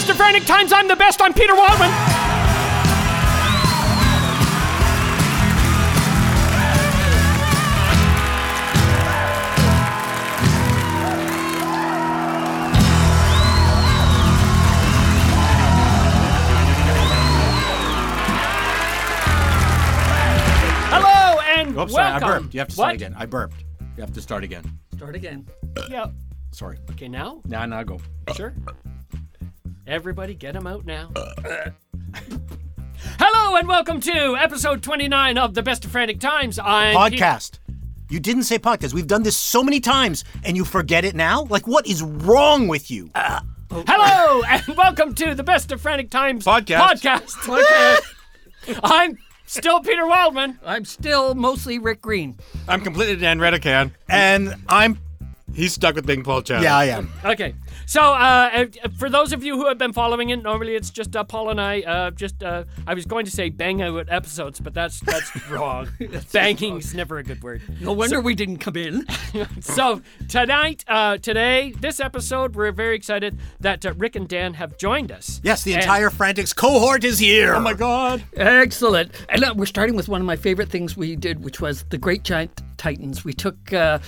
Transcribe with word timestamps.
best 0.00 0.10
of 0.10 0.16
frantic 0.16 0.46
times. 0.46 0.72
I'm 0.72 0.88
the 0.88 0.96
best. 0.96 1.20
I'm 1.20 1.34
Peter 1.34 1.54
Wildman. 1.54 1.90
Hello 20.92 21.40
and 21.56 21.76
Oops, 21.78 21.92
sorry, 21.92 22.04
I 22.04 22.18
welcome. 22.18 22.42
burped. 22.44 22.54
You 22.54 22.60
have 22.60 22.68
to 22.68 22.74
start 22.74 22.86
What? 22.88 22.94
again. 22.96 23.14
I 23.16 23.26
burped. 23.26 23.64
You 23.96 24.00
have 24.00 24.12
to 24.14 24.20
start 24.20 24.44
again. 24.44 24.64
Start 24.96 25.14
again. 25.14 25.46
Yeah. 25.88 26.06
Sorry. 26.52 26.78
Okay, 26.90 27.08
now 27.08 27.40
Now, 27.46 27.64
now 27.66 27.82
go. 27.82 28.00
Sure. 28.34 28.52
Everybody 29.90 30.34
get 30.34 30.54
him 30.54 30.68
out 30.68 30.86
now. 30.86 31.10
Hello 33.18 33.56
and 33.56 33.66
welcome 33.66 33.98
to 33.98 34.36
episode 34.36 34.84
29 34.84 35.36
of 35.36 35.54
the 35.54 35.64
Best 35.64 35.84
of 35.84 35.90
Frantic 35.90 36.20
Times. 36.20 36.60
I'm 36.60 36.94
podcast. 36.94 37.58
You 38.08 38.20
didn't 38.20 38.44
say 38.44 38.60
podcast. 38.60 38.94
We've 38.94 39.08
done 39.08 39.24
this 39.24 39.36
so 39.36 39.64
many 39.64 39.80
times 39.80 40.22
and 40.44 40.56
you 40.56 40.64
forget 40.64 41.04
it 41.04 41.16
now? 41.16 41.42
Like, 41.50 41.66
what 41.66 41.88
is 41.88 42.04
wrong 42.04 42.68
with 42.68 42.88
you? 42.88 43.10
Uh, 43.16 43.40
Hello 43.72 44.42
and 44.48 44.62
welcome 44.76 45.12
to 45.16 45.34
the 45.34 45.42
Best 45.42 45.72
of 45.72 45.80
Frantic 45.80 46.08
Times 46.08 46.44
Podcast. 46.44 47.02
Podcast. 47.02 48.04
I'm 48.84 49.18
still 49.46 49.80
Peter 49.80 50.06
Wildman. 50.06 50.60
I'm 50.64 50.84
still 50.84 51.34
mostly 51.34 51.80
Rick 51.80 52.00
Green. 52.00 52.38
I'm 52.68 52.82
completely 52.82 53.16
Dan 53.16 53.40
Redican. 53.40 53.90
and 54.08 54.54
I'm. 54.68 55.00
He's 55.52 55.72
stuck 55.72 55.96
with 55.96 56.06
Bing 56.06 56.22
Paul 56.22 56.42
Chato. 56.42 56.62
Yeah, 56.62 56.76
I 56.76 56.84
am. 56.84 57.10
Okay, 57.24 57.54
so 57.86 58.00
uh, 58.02 58.66
for 58.98 59.08
those 59.10 59.32
of 59.32 59.42
you 59.44 59.56
who 59.56 59.66
have 59.68 59.78
been 59.78 59.92
following 59.92 60.30
it, 60.30 60.42
normally 60.42 60.74
it's 60.74 60.90
just 60.90 61.14
uh, 61.16 61.24
Paul 61.24 61.50
and 61.50 61.60
I. 61.60 61.80
Uh, 61.80 62.10
just 62.10 62.42
uh, 62.42 62.64
I 62.86 62.94
was 62.94 63.04
going 63.06 63.24
to 63.24 63.30
say 63.30 63.48
bang 63.50 63.82
out 63.82 64.06
episodes, 64.10 64.60
but 64.60 64.74
that's 64.74 65.00
that's 65.00 65.48
wrong. 65.50 65.88
Banging's 66.32 66.94
never 66.94 67.18
a 67.18 67.22
good 67.22 67.42
word. 67.42 67.62
No 67.80 67.92
wonder 67.92 68.20
we 68.20 68.34
didn't 68.34 68.58
come 68.58 68.76
in. 68.76 69.06
So 69.60 70.02
tonight, 70.28 70.84
uh, 70.88 71.18
today, 71.18 71.72
this 71.78 72.00
episode, 72.00 72.56
we're 72.56 72.72
very 72.72 72.96
excited 72.96 73.38
that 73.60 73.84
uh, 73.86 73.92
Rick 73.94 74.16
and 74.16 74.26
Dan 74.28 74.54
have 74.54 74.76
joined 74.78 75.12
us. 75.12 75.40
Yes, 75.44 75.62
the 75.62 75.74
And- 75.74 75.82
entire 75.82 76.10
Frantics 76.10 76.52
cohort 76.52 77.04
is 77.04 77.18
here. 77.18 77.54
Oh 77.54 77.60
my 77.60 77.74
God. 77.74 78.22
Excellent. 78.36 79.12
And 79.28 79.44
uh, 79.44 79.54
we're 79.56 79.66
starting 79.66 79.94
with 79.96 80.08
one 80.08 80.20
of 80.20 80.26
my 80.26 80.36
favorite 80.36 80.68
things 80.68 80.96
we 80.96 81.14
did, 81.16 81.44
which 81.44 81.60
was 81.60 81.84
the 81.90 81.98
Great 81.98 82.24
Giant 82.24 82.60
Titans. 82.76 83.24
We 83.24 83.32
took 83.32 83.72
uh, 83.72 84.00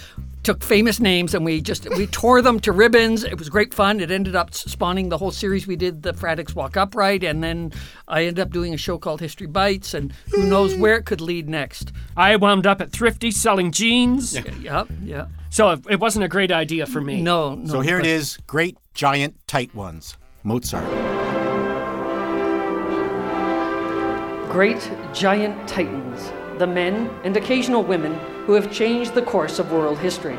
took 0.43 0.65
famous 0.65 0.99
names 0.99 1.35
and 1.35 1.45
we 1.45 1.61
just 1.61 1.89
we 1.91 2.07
tore 2.09 2.43
them 2.43 2.59
to 2.61 2.73
ribbons. 2.73 3.23
It 3.23 3.39
was 3.39 3.49
great 3.53 3.75
fun. 3.75 4.01
It 4.01 4.11
ended 4.11 4.35
up 4.35 4.55
spawning 4.55 5.11
the 5.11 5.19
whole 5.19 5.31
series. 5.31 5.67
We 5.67 5.77
did 5.77 6.03
the 6.03 6.15
Frantics 6.15 6.55
Walk 6.55 6.77
Upright, 6.77 7.23
and 7.23 7.45
then 7.45 7.71
I 8.09 8.23
ended 8.23 8.41
up 8.41 8.51
doing 8.51 8.73
a 8.73 8.79
show 8.79 8.97
called 8.99 9.21
History 9.21 9.47
Bites, 9.47 9.93
and 9.93 10.13
who 10.31 10.45
knows 10.45 10.75
where 10.75 10.97
it 10.97 11.05
could 11.05 11.21
lead 11.21 11.49
next. 11.51 11.93
I 12.17 12.35
wound 12.37 12.67
up 12.67 12.81
at 12.81 12.91
Thrifty 12.91 13.31
selling 13.31 13.71
jeans. 13.71 14.35
Yep, 14.35 14.89
yeah. 15.03 15.27
So 15.51 15.71
it, 15.71 15.81
it 15.91 16.01
wasn't 16.01 16.25
a 16.25 16.29
great 16.29 16.51
idea 16.51 16.87
for 16.87 17.03
me. 17.03 17.21
No, 17.21 17.55
no. 17.55 17.67
So 17.67 17.81
here 17.81 17.99
it 17.99 18.03
but- 18.03 18.09
is 18.09 18.39
great, 18.47 18.79
giant, 18.95 19.37
tight 19.47 19.75
ones. 19.75 20.17
Mozart. 20.43 20.89
Great 24.51 24.91
giant 25.13 25.69
titans, 25.69 26.33
the 26.59 26.67
men 26.67 27.09
and 27.23 27.37
occasional 27.37 27.83
women 27.83 28.19
who 28.47 28.55
have 28.55 28.73
changed 28.73 29.15
the 29.15 29.23
course 29.23 29.59
of 29.59 29.71
world 29.71 29.99
history. 29.99 30.39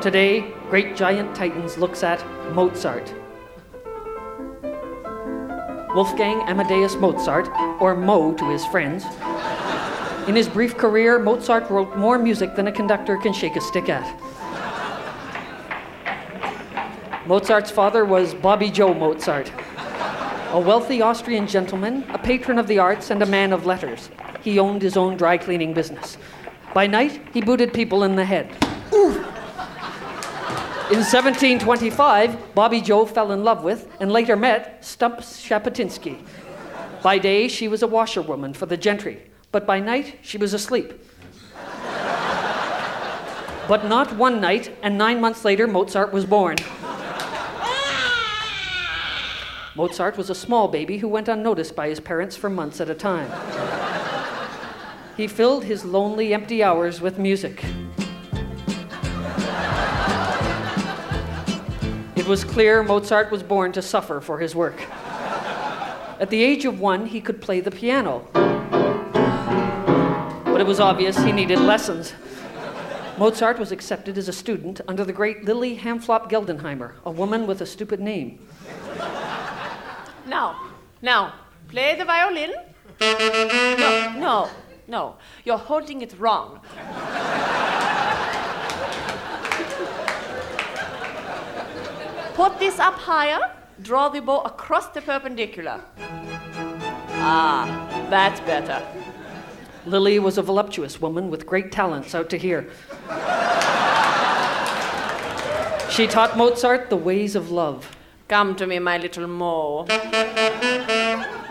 Today, 0.00 0.52
Great 0.72 0.96
Giant 0.96 1.36
Titans 1.36 1.76
looks 1.76 2.02
at 2.02 2.24
Mozart. 2.54 3.12
Wolfgang 5.94 6.40
Amadeus 6.48 6.96
Mozart, 6.96 7.46
or 7.78 7.94
Mo 7.94 8.32
to 8.32 8.48
his 8.48 8.64
friends. 8.64 9.04
In 10.26 10.34
his 10.34 10.48
brief 10.48 10.78
career, 10.78 11.18
Mozart 11.18 11.68
wrote 11.68 11.94
more 11.98 12.16
music 12.16 12.54
than 12.54 12.68
a 12.68 12.72
conductor 12.72 13.18
can 13.18 13.34
shake 13.34 13.54
a 13.54 13.60
stick 13.60 13.90
at. 13.90 14.08
Mozart's 17.26 17.70
father 17.70 18.06
was 18.06 18.32
Bobby 18.32 18.70
Joe 18.70 18.94
Mozart, 18.94 19.52
a 20.52 20.58
wealthy 20.58 21.02
Austrian 21.02 21.46
gentleman, 21.46 22.02
a 22.14 22.18
patron 22.18 22.58
of 22.58 22.66
the 22.66 22.78
arts, 22.78 23.10
and 23.10 23.22
a 23.22 23.26
man 23.26 23.52
of 23.52 23.66
letters. 23.66 24.08
He 24.40 24.58
owned 24.58 24.80
his 24.80 24.96
own 24.96 25.18
dry 25.18 25.36
cleaning 25.36 25.74
business. 25.74 26.16
By 26.72 26.86
night, 26.86 27.20
he 27.34 27.42
booted 27.42 27.74
people 27.74 28.04
in 28.04 28.16
the 28.16 28.24
head. 28.24 28.56
In 30.92 30.98
1725, 30.98 32.54
Bobby 32.54 32.82
Joe 32.82 33.06
fell 33.06 33.32
in 33.32 33.42
love 33.42 33.64
with 33.64 33.88
and 33.98 34.12
later 34.12 34.36
met 34.36 34.84
Stump 34.84 35.20
Shapatinsky. 35.20 36.22
By 37.02 37.16
day, 37.16 37.48
she 37.48 37.66
was 37.66 37.82
a 37.82 37.86
washerwoman 37.86 38.52
for 38.52 38.66
the 38.66 38.76
gentry, 38.76 39.22
but 39.52 39.66
by 39.66 39.80
night, 39.80 40.18
she 40.20 40.36
was 40.36 40.52
asleep. 40.52 40.92
But 43.66 43.86
not 43.86 44.14
one 44.16 44.38
night, 44.38 44.76
and 44.82 44.98
nine 44.98 45.18
months 45.18 45.46
later, 45.46 45.66
Mozart 45.66 46.12
was 46.12 46.26
born. 46.26 46.56
Mozart 49.74 50.18
was 50.18 50.28
a 50.28 50.34
small 50.34 50.68
baby 50.68 50.98
who 50.98 51.08
went 51.08 51.26
unnoticed 51.26 51.74
by 51.74 51.88
his 51.88 52.00
parents 52.00 52.36
for 52.36 52.50
months 52.50 52.82
at 52.82 52.90
a 52.90 52.94
time. 52.94 53.30
He 55.16 55.26
filled 55.26 55.64
his 55.64 55.86
lonely, 55.86 56.34
empty 56.34 56.62
hours 56.62 57.00
with 57.00 57.18
music. 57.18 57.64
It 62.22 62.28
was 62.28 62.44
clear 62.44 62.84
Mozart 62.84 63.32
was 63.32 63.42
born 63.42 63.72
to 63.72 63.82
suffer 63.82 64.20
for 64.20 64.38
his 64.38 64.54
work. 64.54 64.80
At 66.20 66.30
the 66.30 66.40
age 66.40 66.64
of 66.64 66.78
one, 66.78 67.06
he 67.06 67.20
could 67.20 67.40
play 67.40 67.58
the 67.58 67.72
piano. 67.72 68.28
But 70.44 70.60
it 70.60 70.66
was 70.66 70.78
obvious 70.78 71.16
he 71.18 71.32
needed 71.32 71.58
lessons. 71.58 72.14
Mozart 73.18 73.58
was 73.58 73.72
accepted 73.72 74.16
as 74.16 74.28
a 74.28 74.32
student 74.32 74.80
under 74.86 75.04
the 75.04 75.12
great 75.12 75.44
Lily 75.44 75.76
Hamflop 75.76 76.30
Geldenheimer, 76.30 76.92
a 77.04 77.10
woman 77.10 77.44
with 77.44 77.60
a 77.60 77.66
stupid 77.66 77.98
name. 77.98 78.38
Now, 80.24 80.70
now, 81.02 81.34
play 81.66 81.96
the 81.96 82.04
violin. 82.04 82.52
No, 83.00 84.14
no, 84.16 84.48
no. 84.86 85.16
You're 85.44 85.58
holding 85.58 86.02
it 86.02 86.14
wrong. 86.20 86.60
Put 92.34 92.58
this 92.58 92.78
up 92.78 92.94
higher. 92.94 93.40
Draw 93.82 94.10
the 94.10 94.20
bow 94.20 94.40
across 94.40 94.88
the 94.88 95.00
perpendicular. 95.02 95.80
Ah, 97.24 98.06
that's 98.10 98.40
better. 98.40 98.82
Lily 99.84 100.18
was 100.18 100.38
a 100.38 100.42
voluptuous 100.42 101.00
woman 101.00 101.30
with 101.30 101.46
great 101.46 101.72
talents 101.72 102.14
out 102.14 102.30
to 102.30 102.38
here. 102.38 102.70
She 105.90 106.06
taught 106.06 106.36
Mozart 106.36 106.88
the 106.88 106.96
ways 106.96 107.36
of 107.36 107.50
love. 107.50 107.96
Come 108.28 108.56
to 108.56 108.66
me, 108.66 108.78
my 108.78 108.96
little 108.96 109.26
Mo. 109.26 109.84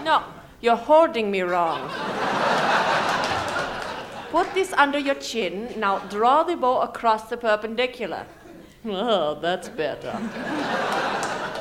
No, 0.04 0.24
you're 0.62 0.76
holding 0.76 1.30
me 1.30 1.42
wrong. 1.42 1.90
Put 4.32 4.54
this 4.54 4.74
under 4.74 4.98
your 4.98 5.16
chin. 5.16 5.74
Now 5.78 6.00
draw 6.00 6.44
the 6.44 6.56
bow 6.56 6.82
across 6.82 7.30
the 7.30 7.38
perpendicular. 7.38 8.26
Oh, 8.86 9.36
that's 9.40 9.70
better. 9.70 10.18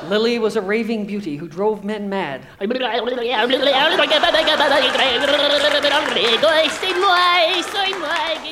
Lily 0.07 0.39
was 0.39 0.55
a 0.55 0.61
raving 0.61 1.05
beauty 1.05 1.37
who 1.37 1.47
drove 1.47 1.83
men 1.83 2.09
mad. 2.09 2.41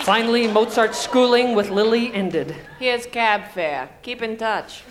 Finally, 0.04 0.48
Mozart's 0.48 1.00
schooling 1.00 1.56
with 1.56 1.70
Lily 1.72 2.14
ended. 2.14 2.56
Here's 2.78 3.08
cab 3.08 3.52
fare. 3.52 3.90
Keep 4.04 4.22
in 4.22 4.38
touch. 4.38 4.84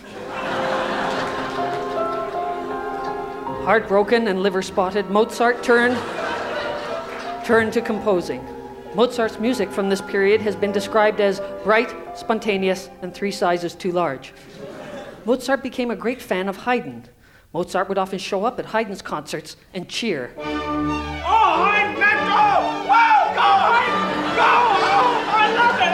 Heartbroken 3.63 4.27
and 4.27 4.43
liver 4.43 4.61
spotted, 4.61 5.09
Mozart 5.09 5.63
turned 5.63 5.97
turned 7.45 7.73
to 7.73 7.81
composing. 7.81 8.45
Mozart's 8.95 9.39
music 9.39 9.71
from 9.71 9.87
this 9.87 10.01
period 10.01 10.41
has 10.41 10.55
been 10.55 10.71
described 10.71 11.21
as 11.21 11.41
bright, 11.63 11.93
spontaneous, 12.17 12.89
and 13.03 13.13
three 13.13 13.29
sizes 13.29 13.75
too 13.75 13.91
large. 13.91 14.33
Mozart 15.25 15.61
became 15.61 15.91
a 15.91 15.95
great 15.95 16.19
fan 16.19 16.49
of 16.49 16.57
Haydn. 16.57 17.03
Mozart 17.53 17.87
would 17.87 17.99
often 17.99 18.17
show 18.17 18.45
up 18.45 18.57
at 18.57 18.65
Haydn's 18.65 19.03
concerts 19.03 19.57
and 19.75 19.87
cheer. 19.87 20.33
Oh, 20.37 20.41
let's 21.69 21.99
go! 21.99 22.05
Whoa, 22.89 23.33
go, 23.35 23.41
Hein! 23.69 23.89
Go! 24.35 24.49
Oh, 24.89 25.23
I 25.35 25.45
love 25.53 25.77
it! 25.85 25.93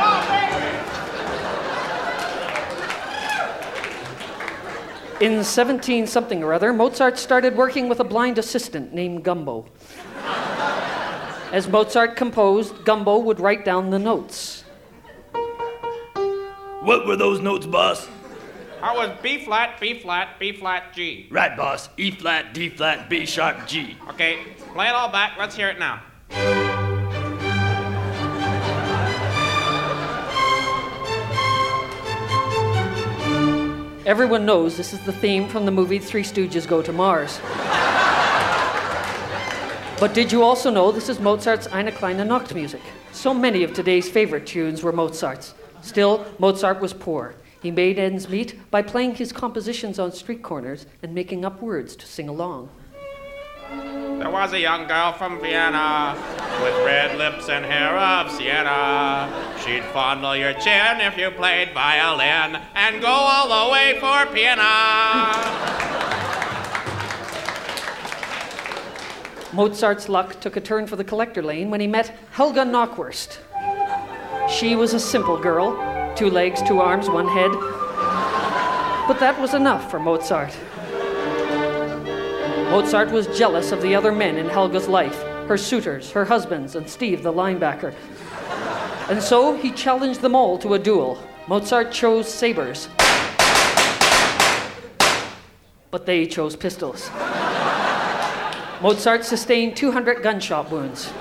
Oh, 5.20 5.20
baby! 5.20 5.34
In 5.36 5.44
17 5.44 6.08
something 6.08 6.44
or 6.44 6.54
other, 6.54 6.72
Mozart 6.72 7.18
started 7.18 7.58
working 7.58 7.90
with 7.90 8.00
a 8.00 8.06
blind 8.06 8.38
assistant 8.38 8.94
named 8.94 9.24
Gumbo. 9.24 9.66
As 11.52 11.68
Mozart 11.68 12.16
composed, 12.16 12.84
Gumbo 12.84 13.18
would 13.20 13.40
write 13.40 13.64
down 13.64 13.90
the 13.90 14.00
notes. 14.00 14.64
What 16.82 17.06
were 17.08 17.16
those 17.16 17.40
notes, 17.40 17.66
boss? 17.66 18.08
I 18.82 18.94
was 18.96 19.10
B 19.22 19.44
flat, 19.44 19.80
B 19.80 20.00
flat, 20.00 20.38
B 20.40 20.52
flat, 20.52 20.94
G? 20.94 21.28
Right, 21.32 21.56
boss. 21.56 21.90
E 21.98 22.12
flat, 22.12 22.54
D 22.54 22.70
flat, 22.70 23.10
B 23.10 23.26
sharp, 23.26 23.68
G. 23.68 23.98
Okay, 24.10 24.40
play 24.74 24.88
it 24.88 24.94
all 24.94 25.12
back. 25.12 25.38
Let's 25.40 25.56
hear 25.56 25.70
it 25.70 25.80
now. 25.80 26.02
Everyone 34.06 34.46
knows 34.46 34.78
this 34.78 34.94
is 34.94 35.00
the 35.00 35.14
theme 35.14 35.48
from 35.48 35.66
the 35.66 35.72
movie 35.72 35.98
Three 35.98 36.22
Stooges 36.22 36.68
Go 36.68 36.84
to 36.84 36.94
Mars. 36.94 37.40
But 39.98 40.14
did 40.14 40.30
you 40.30 40.44
also 40.44 40.70
know 40.70 40.92
this 40.92 41.08
is 41.08 41.22
Mozart's 41.22 41.68
Eine 41.68 41.90
kleine 41.90 42.28
Nachtmusik? 42.28 42.82
So 43.14 43.34
many 43.34 43.64
of 43.64 43.74
today's 43.74 44.10
favorite 44.10 44.46
tunes 44.46 44.84
were 44.84 44.92
Mozart's. 44.92 45.54
Still, 45.82 46.26
Mozart 46.38 46.82
was 46.82 46.92
poor. 46.92 47.36
He 47.62 47.72
made 47.72 47.98
ends 47.98 48.28
meet 48.28 48.60
by 48.70 48.82
playing 48.82 49.16
his 49.16 49.32
compositions 49.32 49.98
on 49.98 50.12
street 50.12 50.44
corners 50.44 50.86
and 51.02 51.16
making 51.16 51.46
up 51.46 51.62
words 51.62 51.96
to 51.96 52.06
sing 52.06 52.28
along. 52.28 52.68
There 53.70 54.30
was 54.30 54.52
a 54.52 54.60
young 54.60 54.86
girl 54.86 55.14
from 55.14 55.40
Vienna 55.40 56.14
with 56.62 56.76
red 56.86 57.18
lips 57.18 57.48
and 57.48 57.64
hair 57.64 57.98
of 57.98 58.30
sienna. 58.32 59.32
She'd 59.66 59.86
fondle 59.86 60.36
your 60.36 60.54
chin 60.56 61.00
if 61.00 61.18
you 61.18 61.32
played 61.32 61.74
violin 61.74 62.62
and 62.76 63.02
go 63.02 63.08
all 63.08 63.66
the 63.66 63.72
way 63.72 63.98
for 64.02 64.26
piano. 64.34 66.25
Mozart's 69.56 70.10
luck 70.10 70.42
took 70.42 70.58
a 70.58 70.60
turn 70.60 70.86
for 70.86 70.98
the 70.98 71.04
collector 71.06 71.42
lane 71.42 71.70
when 71.70 71.80
he 71.80 71.88
met 71.88 72.14
Helga 72.32 72.66
Knockwurst. 72.66 73.38
She 74.50 74.76
was 74.76 74.94
a 74.94 75.00
simple 75.00 75.38
girl, 75.38 76.14
two 76.14 76.30
legs, 76.30 76.62
two 76.62 76.82
arms, 76.82 77.10
one 77.10 77.30
head. 77.30 77.52
But 79.08 79.18
that 79.22 79.40
was 79.40 79.54
enough 79.54 79.90
for 79.90 79.98
Mozart. 79.98 80.54
Mozart 82.70 83.12
was 83.12 83.28
jealous 83.28 83.72
of 83.72 83.82
the 83.82 83.96
other 83.96 84.12
men 84.12 84.36
in 84.36 84.50
Helga's 84.50 84.90
life 84.90 85.24
her 85.48 85.58
suitors, 85.58 86.12
her 86.12 86.26
husbands, 86.26 86.76
and 86.76 86.90
Steve, 86.90 87.24
the 87.24 87.32
linebacker. 87.32 87.94
And 89.10 89.24
so 89.24 89.56
he 89.56 89.72
challenged 89.72 90.20
them 90.20 90.36
all 90.36 90.58
to 90.58 90.74
a 90.74 90.80
duel. 90.80 91.18
Mozart 91.48 91.94
chose 91.94 92.28
sabers, 92.28 92.90
but 95.92 96.06
they 96.06 96.26
chose 96.26 96.58
pistols. 96.58 97.10
Mozart 98.82 99.24
sustained 99.24 99.78
200 99.78 100.22
gunshot 100.22 100.70
wounds. 100.70 101.12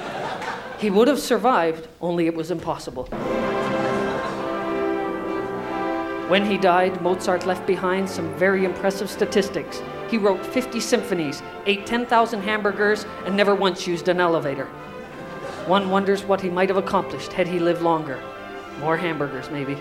He 0.79 0.91
would 0.91 1.07
have 1.07 1.21
survived, 1.21 1.87
only 2.01 2.27
it 2.27 2.35
was 2.35 2.51
impossible. 2.51 3.05
When 6.29 6.45
he 6.45 6.59
died, 6.59 7.01
Mozart 7.01 7.47
left 7.47 7.65
behind 7.65 8.11
some 8.11 8.35
very 8.35 8.65
impressive 8.65 9.09
statistics. 9.09 9.81
He 10.11 10.19
wrote 10.19 10.45
50 10.45 10.81
symphonies, 10.81 11.43
ate 11.65 11.87
10,000 11.87 12.43
hamburgers, 12.43 13.07
and 13.25 13.37
never 13.37 13.55
once 13.55 13.87
used 13.87 14.09
an 14.09 14.21
elevator. 14.21 14.67
One 15.67 15.91
wonders 15.91 16.25
what 16.25 16.41
he 16.41 16.51
might 16.51 16.69
have 16.69 16.77
accomplished 16.77 17.33
had 17.33 17.47
he 17.47 17.61
lived 17.61 17.83
longer. 17.83 18.21
More 18.81 18.97
hamburgers, 18.97 19.49
maybe. 19.51 19.79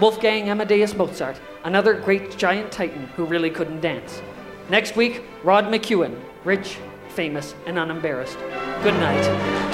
Wolfgang 0.00 0.48
Amadeus 0.50 0.94
Mozart, 0.96 1.40
another 1.62 1.94
great 1.94 2.36
giant 2.36 2.72
titan 2.72 3.06
who 3.16 3.24
really 3.24 3.50
couldn't 3.50 3.80
dance. 3.80 4.22
Next 4.68 4.96
week, 4.96 5.22
Rod 5.44 5.66
McKuen, 5.66 6.18
rich, 6.44 6.78
famous, 7.08 7.54
and 7.66 7.78
unembarrassed. 7.78 8.38
Good 8.82 8.94
night. 8.94 9.70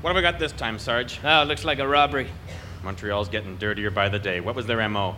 What 0.00 0.14
have 0.14 0.16
we 0.16 0.22
got 0.22 0.38
this 0.38 0.52
time, 0.52 0.78
Sarge? 0.78 1.20
Oh, 1.22 1.44
looks 1.44 1.66
like 1.66 1.80
a 1.80 1.86
robbery. 1.86 2.28
Montreal's 2.82 3.28
getting 3.28 3.56
dirtier 3.58 3.90
by 3.90 4.08
the 4.08 4.18
day. 4.18 4.40
What 4.40 4.56
was 4.56 4.64
their 4.64 4.88
MO? 4.88 5.16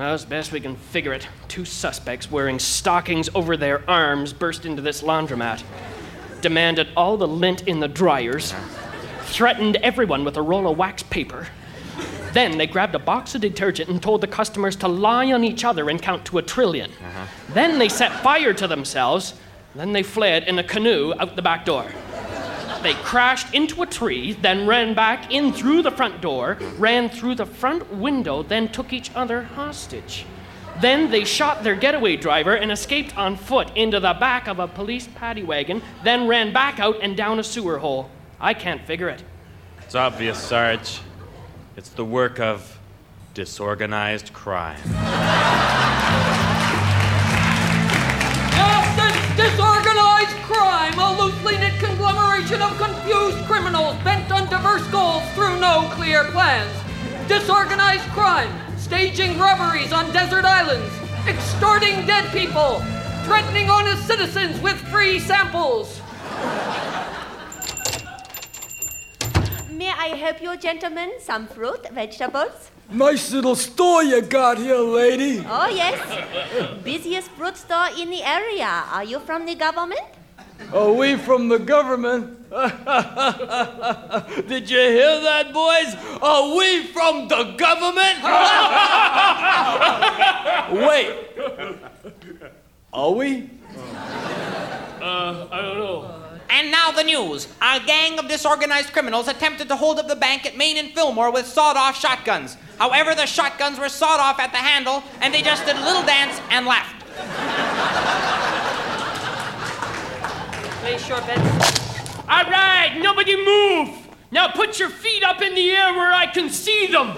Well, 0.00 0.14
as 0.14 0.24
best 0.24 0.50
we 0.50 0.60
can 0.60 0.76
figure 0.76 1.12
it, 1.12 1.28
two 1.46 1.66
suspects 1.66 2.30
wearing 2.30 2.58
stockings 2.58 3.28
over 3.34 3.54
their 3.54 3.82
arms 3.86 4.32
burst 4.32 4.64
into 4.64 4.80
this 4.80 5.02
laundromat, 5.02 5.62
demanded 6.40 6.88
all 6.96 7.18
the 7.18 7.28
lint 7.28 7.68
in 7.68 7.80
the 7.80 7.86
dryers, 7.86 8.54
threatened 9.24 9.76
everyone 9.76 10.24
with 10.24 10.38
a 10.38 10.42
roll 10.42 10.66
of 10.66 10.78
wax 10.78 11.02
paper. 11.02 11.48
Then 12.32 12.56
they 12.56 12.66
grabbed 12.66 12.94
a 12.94 12.98
box 12.98 13.34
of 13.34 13.42
detergent 13.42 13.90
and 13.90 14.02
told 14.02 14.22
the 14.22 14.26
customers 14.26 14.74
to 14.76 14.88
lie 14.88 15.32
on 15.32 15.44
each 15.44 15.66
other 15.66 15.90
and 15.90 16.00
count 16.00 16.24
to 16.24 16.38
a 16.38 16.42
10000000000 16.42 16.88
uh-huh. 16.88 17.26
Then 17.52 17.78
they 17.78 17.90
set 17.90 18.22
fire 18.22 18.54
to 18.54 18.66
themselves. 18.66 19.34
Then 19.74 19.92
they 19.92 20.02
fled 20.02 20.44
in 20.44 20.58
a 20.58 20.64
canoe 20.64 21.12
out 21.18 21.36
the 21.36 21.42
back 21.42 21.66
door. 21.66 21.84
They 22.82 22.94
crashed 22.94 23.52
into 23.52 23.82
a 23.82 23.86
tree, 23.86 24.32
then 24.32 24.66
ran 24.66 24.94
back 24.94 25.30
in 25.30 25.52
through 25.52 25.82
the 25.82 25.90
front 25.90 26.22
door, 26.22 26.56
ran 26.78 27.10
through 27.10 27.34
the 27.34 27.44
front 27.44 27.92
window, 27.92 28.42
then 28.42 28.68
took 28.68 28.94
each 28.94 29.10
other 29.14 29.42
hostage. 29.42 30.24
Then 30.80 31.10
they 31.10 31.24
shot 31.24 31.62
their 31.62 31.74
getaway 31.74 32.16
driver 32.16 32.54
and 32.54 32.72
escaped 32.72 33.16
on 33.18 33.36
foot 33.36 33.76
into 33.76 34.00
the 34.00 34.14
back 34.14 34.48
of 34.48 34.58
a 34.58 34.66
police 34.66 35.08
paddy 35.14 35.42
wagon, 35.42 35.82
then 36.04 36.26
ran 36.26 36.54
back 36.54 36.80
out 36.80 36.96
and 37.02 37.14
down 37.14 37.38
a 37.38 37.44
sewer 37.44 37.78
hole. 37.78 38.08
I 38.40 38.54
can't 38.54 38.80
figure 38.86 39.10
it. 39.10 39.22
It's 39.82 39.94
obvious, 39.94 40.38
Sarge. 40.38 41.00
It's 41.76 41.90
the 41.90 42.04
work 42.04 42.40
of 42.40 42.78
disorganized 43.34 44.32
crime. 44.32 44.80
Loosely 51.20 51.58
knit 51.58 51.78
conglomeration 51.78 52.62
of 52.62 52.74
confused 52.78 53.36
criminals 53.44 53.94
bent 54.02 54.32
on 54.32 54.48
diverse 54.48 54.86
goals 54.88 55.22
through 55.34 55.60
no 55.60 55.86
clear 55.92 56.24
plans. 56.32 56.74
Disorganized 57.28 58.08
crime, 58.16 58.50
staging 58.78 59.38
robberies 59.38 59.92
on 59.92 60.10
desert 60.12 60.46
islands, 60.46 60.90
extorting 61.28 62.06
dead 62.06 62.24
people, 62.32 62.80
threatening 63.24 63.68
honest 63.68 64.06
citizens 64.06 64.58
with 64.62 64.76
free 64.88 65.18
samples. 65.20 66.00
May 69.70 69.90
I 69.90 70.16
help 70.16 70.40
you, 70.40 70.56
gentlemen? 70.56 71.10
Some 71.20 71.46
fruit, 71.48 71.86
vegetables? 71.92 72.70
Nice 72.90 73.30
little 73.30 73.56
store 73.56 74.02
you 74.02 74.22
got 74.22 74.56
here, 74.56 74.78
lady. 74.78 75.44
Oh, 75.46 75.68
yes. 75.68 76.00
Busiest 76.82 77.30
fruit 77.32 77.58
store 77.58 77.88
in 77.98 78.08
the 78.08 78.22
area. 78.22 78.84
Are 78.90 79.04
you 79.04 79.20
from 79.20 79.44
the 79.44 79.54
government? 79.54 80.00
Are 80.72 80.92
we 80.92 81.16
from 81.16 81.48
the 81.48 81.58
government? 81.58 82.36
Did 84.48 84.70
you 84.70 84.78
hear 84.78 85.20
that, 85.20 85.52
boys? 85.52 85.94
Are 86.22 86.56
we 86.56 86.84
from 86.86 87.28
the 87.28 87.54
government? 87.56 88.22
Wait. 90.88 91.16
Are 92.92 93.12
we? 93.12 93.50
Uh, 95.00 95.46
I 95.50 95.62
don't 95.62 95.78
know. 95.78 96.14
And 96.50 96.70
now 96.70 96.90
the 96.90 97.04
news. 97.04 97.48
A 97.62 97.80
gang 97.86 98.18
of 98.18 98.28
disorganized 98.28 98.92
criminals 98.92 99.28
attempted 99.28 99.68
to 99.68 99.76
hold 99.76 99.98
up 99.98 100.08
the 100.08 100.16
bank 100.16 100.44
at 100.44 100.56
Main 100.56 100.76
and 100.76 100.90
Fillmore 100.90 101.32
with 101.32 101.46
sawed-off 101.46 101.98
shotguns. 101.98 102.56
However, 102.78 103.14
the 103.14 103.26
shotguns 103.26 103.78
were 103.78 103.88
sawed 103.88 104.18
off 104.18 104.40
at 104.40 104.50
the 104.50 104.58
handle, 104.58 105.04
and 105.20 105.32
they 105.32 105.42
just 105.42 105.64
did 105.66 105.76
a 105.76 105.84
little 105.84 106.02
dance 106.02 106.40
and 106.50 106.66
left. 106.66 106.96
Place 110.80 111.06
your 111.08 111.20
bets. 111.20 112.18
All 112.20 112.44
right, 112.44 112.98
nobody 113.02 113.36
move! 113.36 114.08
Now 114.30 114.48
put 114.48 114.78
your 114.78 114.88
feet 114.88 115.22
up 115.22 115.42
in 115.42 115.54
the 115.54 115.70
air 115.72 115.92
where 115.92 116.10
I 116.10 116.26
can 116.26 116.48
see 116.48 116.86
them! 116.86 117.08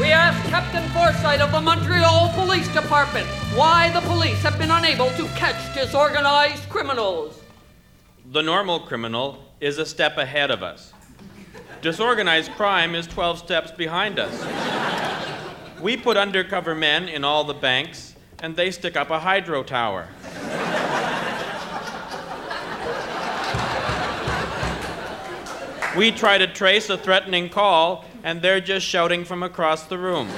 We 0.00 0.12
asked 0.12 0.48
Captain 0.48 0.88
Forsyth 0.92 1.42
of 1.42 1.52
the 1.52 1.60
Montreal 1.60 2.32
Police 2.32 2.68
Department 2.68 3.26
why 3.54 3.90
the 3.90 4.00
police 4.00 4.40
have 4.42 4.56
been 4.58 4.70
unable 4.70 5.10
to 5.10 5.26
catch 5.36 5.74
disorganized 5.74 6.68
criminals. 6.70 7.42
The 8.32 8.42
normal 8.42 8.80
criminal 8.80 9.44
is 9.60 9.76
a 9.76 9.84
step 9.84 10.16
ahead 10.16 10.50
of 10.50 10.62
us. 10.62 10.94
Disorganized 11.82 12.52
crime 12.52 12.94
is 12.94 13.06
12 13.08 13.40
steps 13.40 13.72
behind 13.72 14.18
us. 14.18 14.32
We 15.82 15.96
put 15.96 16.16
undercover 16.16 16.74
men 16.74 17.08
in 17.08 17.24
all 17.24 17.44
the 17.44 17.54
banks, 17.54 18.07
and 18.42 18.54
they 18.56 18.70
stick 18.70 18.96
up 18.96 19.10
a 19.10 19.18
hydro 19.18 19.62
tower. 19.62 20.08
We 25.96 26.12
try 26.12 26.38
to 26.38 26.46
trace 26.46 26.90
a 26.90 26.96
threatening 26.96 27.48
call, 27.48 28.04
and 28.22 28.40
they're 28.40 28.60
just 28.60 28.86
shouting 28.86 29.24
from 29.24 29.42
across 29.42 29.84
the 29.84 29.98
room. 29.98 30.28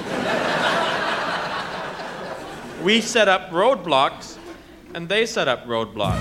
We 2.83 3.01
set 3.01 3.27
up 3.27 3.51
roadblocks, 3.51 4.39
and 4.95 5.07
they 5.07 5.27
set 5.27 5.47
up 5.47 5.65
roadblocks. 5.65 6.17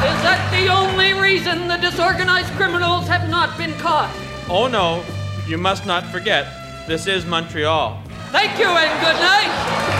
Is 0.00 0.22
that 0.24 0.48
the 0.50 0.72
only 0.72 1.12
reason 1.12 1.68
the 1.68 1.76
disorganized 1.76 2.52
criminals 2.52 3.06
have 3.06 3.28
not 3.28 3.58
been 3.58 3.74
caught? 3.74 4.10
Oh 4.48 4.66
no, 4.66 5.04
you 5.46 5.58
must 5.58 5.84
not 5.84 6.06
forget, 6.06 6.46
this 6.88 7.06
is 7.06 7.26
Montreal. 7.26 8.02
Thank 8.32 8.58
you 8.58 8.66
and 8.66 9.00
good 9.04 9.20
night. 9.20 9.99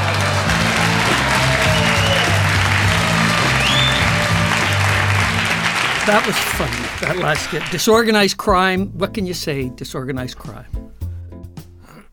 That 6.10 6.26
was 6.26 6.36
funny. 6.36 7.06
That 7.06 7.22
last 7.22 7.44
skit. 7.44 7.62
Disorganized 7.70 8.36
crime. 8.36 8.88
What 8.98 9.14
can 9.14 9.26
you 9.26 9.32
say? 9.32 9.68
Disorganized 9.68 10.36
crime. 10.36 10.66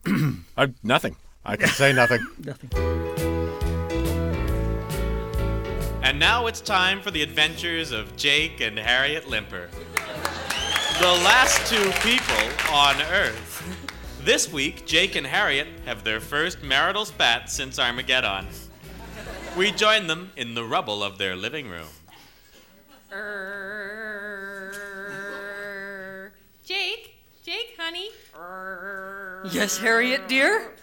I, 0.56 0.72
nothing. 0.84 1.16
I 1.44 1.56
can 1.56 1.70
say 1.70 1.94
nothing. 1.94 2.20
Nothing. 2.46 2.70
And 6.04 6.20
now 6.20 6.46
it's 6.46 6.62
time 6.62 7.01
for 7.01 7.10
the 7.10 7.24
adventures 7.24 7.92
of 7.92 8.16
Jake 8.16 8.62
and 8.62 8.77
Harriet 8.77 9.27
Limper. 9.27 9.68
The 11.00 11.13
last 11.25 11.68
two 11.68 11.89
people 12.08 12.72
on 12.72 13.01
Earth. 13.01 13.63
This 14.22 14.54
week, 14.54 14.86
Jake 14.86 15.16
and 15.16 15.25
Harriet 15.25 15.70
have 15.86 16.04
their 16.04 16.20
first 16.20 16.62
marital 16.62 17.06
spat 17.06 17.50
since 17.50 17.80
Armageddon. 17.80 18.46
We 19.58 19.72
join 19.72 20.06
them 20.06 20.30
in 20.38 20.54
the 20.54 20.63
rubble 20.63 21.01
of 21.01 21.18
their 21.18 21.36
living 21.36 21.68
room. 21.68 21.88
Jake? 23.10 23.57
Yes, 29.46 29.77
Harriet, 29.77 30.27
dear? 30.27 30.74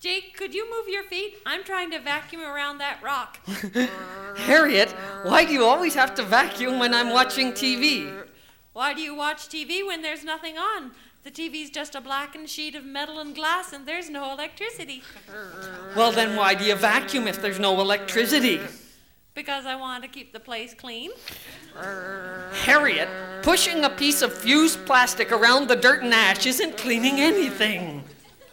Jake, 0.00 0.36
could 0.36 0.52
you 0.52 0.68
move 0.68 0.88
your 0.88 1.04
feet? 1.04 1.36
I'm 1.46 1.62
trying 1.62 1.90
to 1.92 2.00
vacuum 2.00 2.42
around 2.42 2.78
that 2.78 3.00
rock. 3.02 3.38
Harriet, 4.36 4.90
why 5.22 5.44
do 5.44 5.52
you 5.52 5.64
always 5.64 5.94
have 5.94 6.14
to 6.16 6.22
vacuum 6.22 6.78
when 6.78 6.92
I'm 6.92 7.10
watching 7.10 7.52
TV? 7.52 8.24
Why 8.72 8.94
do 8.94 9.00
you 9.00 9.14
watch 9.14 9.48
TV 9.48 9.86
when 9.86 10.02
there's 10.02 10.24
nothing 10.24 10.58
on? 10.58 10.90
The 11.22 11.30
TV's 11.30 11.70
just 11.70 11.94
a 11.94 12.00
blackened 12.00 12.50
sheet 12.50 12.74
of 12.74 12.84
metal 12.84 13.20
and 13.20 13.32
glass 13.32 13.72
and 13.72 13.86
there's 13.86 14.10
no 14.10 14.32
electricity. 14.32 15.04
Well, 15.94 16.10
then 16.10 16.34
why 16.34 16.54
do 16.54 16.64
you 16.64 16.74
vacuum 16.74 17.28
if 17.28 17.40
there's 17.40 17.60
no 17.60 17.80
electricity? 17.80 18.60
Because 19.34 19.64
I 19.64 19.76
want 19.76 20.02
to 20.02 20.08
keep 20.08 20.32
the 20.32 20.40
place 20.40 20.74
clean. 20.74 21.10
Harriet, 21.74 23.08
pushing 23.42 23.84
a 23.84 23.90
piece 23.90 24.20
of 24.20 24.32
fused 24.32 24.84
plastic 24.84 25.32
around 25.32 25.68
the 25.68 25.76
dirt 25.76 26.02
and 26.02 26.12
ash 26.12 26.44
isn't 26.44 26.76
cleaning 26.76 27.18
anything. 27.18 28.04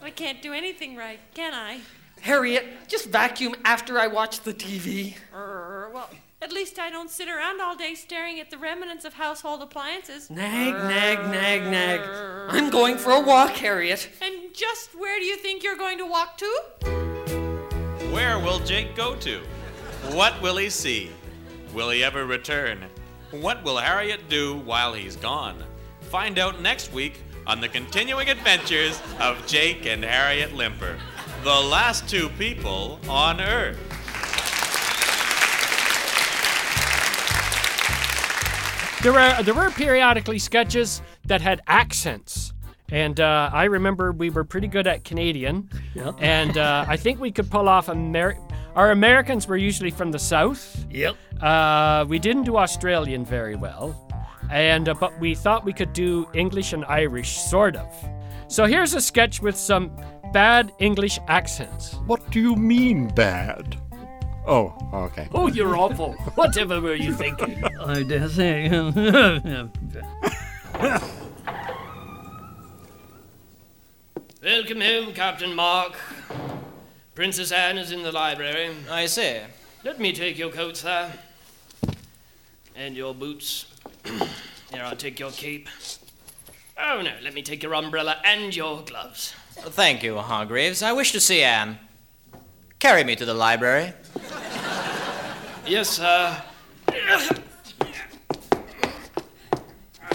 I 0.02 0.10
can't 0.10 0.42
do 0.42 0.54
anything 0.54 0.96
right, 0.96 1.20
can 1.34 1.54
I? 1.54 1.82
Harriet, 2.22 2.66
just 2.88 3.10
vacuum 3.10 3.56
after 3.66 4.00
I 4.00 4.08
watch 4.08 4.42
the 4.42 4.54
TV. 4.54 5.16
Well, 5.34 6.10
at 6.42 6.54
least 6.54 6.80
I 6.80 6.90
don't 6.90 7.10
sit 7.10 7.28
around 7.28 7.60
all 7.60 7.76
day 7.76 7.94
staring 7.96 8.40
at 8.40 8.50
the 8.50 8.58
remnants 8.58 9.04
of 9.04 9.14
household 9.14 9.62
appliances. 9.62 10.30
Nag, 10.30 10.74
nag, 10.74 11.20
nag, 11.30 11.64
nag. 11.64 12.00
I'm 12.48 12.70
going 12.70 12.98
for 12.98 13.12
a 13.12 13.20
walk, 13.20 13.52
Harriet. 13.52 14.08
And 14.22 14.54
just 14.54 14.98
where 14.98 15.20
do 15.20 15.26
you 15.26 15.36
think 15.36 15.62
you're 15.62 15.76
going 15.76 15.98
to 15.98 16.06
walk 16.06 16.38
to? 16.38 16.62
Where 18.14 18.40
will 18.40 18.60
Jake 18.60 18.96
go 18.96 19.16
to? 19.18 19.42
What 20.12 20.42
will 20.42 20.58
he 20.58 20.70
see? 20.70 21.12
Will 21.74 21.90
he 21.90 22.04
ever 22.04 22.26
return? 22.26 22.80
What 23.32 23.64
will 23.64 23.78
Harriet 23.78 24.28
do 24.30 24.58
while 24.58 24.94
he's 24.94 25.16
gone? 25.16 25.64
Find 26.02 26.40
out 26.40 26.62
next 26.62 26.92
week 26.92 27.22
on 27.46 27.62
the 27.62 27.68
continuing 27.68 28.30
adventures 28.30 29.00
of 29.20 29.46
Jake 29.46 29.86
and 29.86 30.04
Harriet 30.04 30.54
Limper, 30.54 30.98
the 31.44 31.50
last 31.50 32.10
two 32.10 32.30
people 32.38 33.00
on 33.08 33.40
Earth. 33.40 33.78
There 39.02 39.14
were 39.14 39.44
there 39.44 39.54
were 39.54 39.70
periodically 39.72 40.40
sketches 40.40 41.02
that 41.26 41.40
had 41.40 41.62
accents, 41.68 42.52
and 42.90 43.18
uh, 43.18 43.50
I 43.54 43.64
remember 43.66 44.12
we 44.12 44.30
were 44.30 44.44
pretty 44.44 44.68
good 44.68 44.88
at 44.88 45.06
Canadian, 45.06 45.70
Yep. 45.96 46.16
and 46.20 46.58
uh, 46.58 46.84
I 46.86 46.98
think 46.98 47.18
we 47.22 47.32
could 47.32 47.50
pull 47.50 47.70
off 47.70 47.88
Amer- 47.88 48.38
Our 48.76 48.92
Americans 48.92 49.48
were 49.48 49.58
usually 49.58 49.92
from 49.92 50.12
the 50.12 50.20
south. 50.20 50.86
Yep. 50.92 51.16
Uh, 51.42 52.06
we 52.08 52.20
didn't 52.20 52.44
do 52.44 52.58
Australian 52.58 53.26
very 53.26 53.56
well, 53.56 53.96
and 54.52 54.88
uh, 54.90 54.94
but 54.94 55.18
we 55.20 55.36
thought 55.36 55.66
we 55.66 55.74
could 55.74 55.94
do 55.94 56.28
English 56.34 56.74
and 56.74 56.86
Irish, 56.86 57.38
sort 57.38 57.76
of. 57.76 57.88
So 58.48 58.66
here's 58.66 58.94
a 58.94 59.02
sketch 59.02 59.42
with 59.42 59.56
some 59.56 59.92
bad 60.34 60.72
English 60.80 61.20
accents. 61.28 61.94
What 62.06 62.30
do 62.32 62.40
you 62.40 62.56
mean 62.56 63.08
bad? 63.16 63.80
Oh, 64.48 64.74
okay. 64.94 65.28
Oh, 65.34 65.48
you're 65.48 65.76
awful. 65.78 66.14
Whatever 66.36 66.82
were 66.82 66.96
you 66.96 67.14
thinking? 67.14 67.64
I 67.80 68.04
dare 68.04 68.28
say. 68.30 68.68
Welcome 74.42 74.82
home, 74.82 75.14
Captain 75.14 75.54
Mark. 75.54 75.96
Princess 77.20 77.52
Anne 77.52 77.78
is 77.78 77.92
in 77.92 78.02
the 78.02 78.14
library. 78.14 78.74
I 78.90 79.06
see. 79.06 79.40
Let 79.84 80.00
me 80.00 80.14
take 80.14 80.38
your 80.38 80.52
coat, 80.52 80.78
sir. 80.78 81.12
And 82.78 82.96
your 82.96 83.14
boots. 83.14 83.66
Here, 84.06 84.84
I'll 84.84 84.96
take 84.96 85.20
your 85.20 85.32
cape. 85.32 85.68
Oh, 86.82 87.02
no, 87.02 87.12
let 87.22 87.34
me 87.34 87.42
take 87.42 87.62
your 87.62 87.74
umbrella 87.74 88.22
and 88.24 88.56
your 88.56 88.84
gloves. 88.84 89.34
Thank 89.52 90.02
you, 90.02 90.18
Hargreaves. 90.20 90.82
I 90.82 90.94
wish 90.94 91.12
to 91.12 91.20
see 91.20 91.44
Anne. 91.44 91.78
Carry 92.80 93.04
me 93.04 93.18
to 93.18 93.26
the 93.26 93.34
library. 93.34 93.92
Yes, 95.68 95.90
sir. 95.90 96.42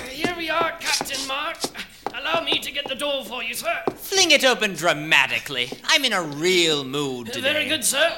Here 0.08 0.34
we 0.38 0.48
are, 0.48 0.72
Captain 0.80 1.28
Mark. 1.28 1.58
Allow 2.24 2.42
me 2.42 2.58
to 2.58 2.72
get 2.72 2.88
the 2.88 2.94
door 2.94 3.22
for 3.26 3.42
you, 3.42 3.52
sir. 3.52 3.82
Fling 3.96 4.30
it 4.30 4.46
open 4.46 4.72
dramatically. 4.72 5.68
I'm 5.84 6.06
in 6.06 6.14
a 6.14 6.22
real 6.22 6.82
mood 6.82 7.26
today. 7.26 7.52
Very 7.52 7.68
good, 7.68 7.84
sir. 7.84 8.10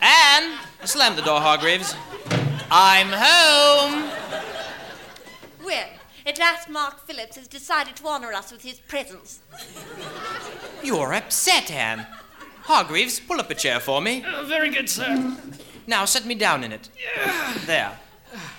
Anne, 0.00 0.58
slam 0.84 1.16
the 1.16 1.22
door, 1.22 1.38
Hargreaves. 1.38 1.94
I'm 2.70 3.08
home. 3.08 4.10
Well, 5.62 5.88
at 6.24 6.38
last 6.38 6.70
Mark 6.70 7.06
Phillips 7.06 7.36
has 7.36 7.46
decided 7.46 7.96
to 7.96 8.08
honor 8.08 8.32
us 8.32 8.52
with 8.52 8.62
his 8.62 8.78
presence. 8.78 9.40
You're 10.82 11.12
upset, 11.12 11.70
Anne. 11.70 12.06
Hargreaves, 12.62 13.20
pull 13.20 13.38
up 13.38 13.50
a 13.50 13.54
chair 13.54 13.80
for 13.80 14.00
me. 14.00 14.24
Oh, 14.26 14.46
very 14.46 14.70
good, 14.70 14.88
sir. 14.88 15.36
Now 15.86 16.06
set 16.06 16.24
me 16.24 16.34
down 16.34 16.64
in 16.64 16.72
it. 16.72 16.88
There. 17.66 17.98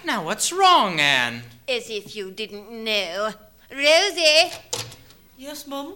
Now 0.06 0.24
what's 0.26 0.52
wrong, 0.52 1.00
Anne? 1.00 1.44
As 1.68 1.90
if 1.90 2.16
you 2.16 2.32
didn't 2.32 2.72
know. 2.72 3.32
Rosie, 3.72 4.52
Yes, 5.38 5.68
Mum? 5.68 5.94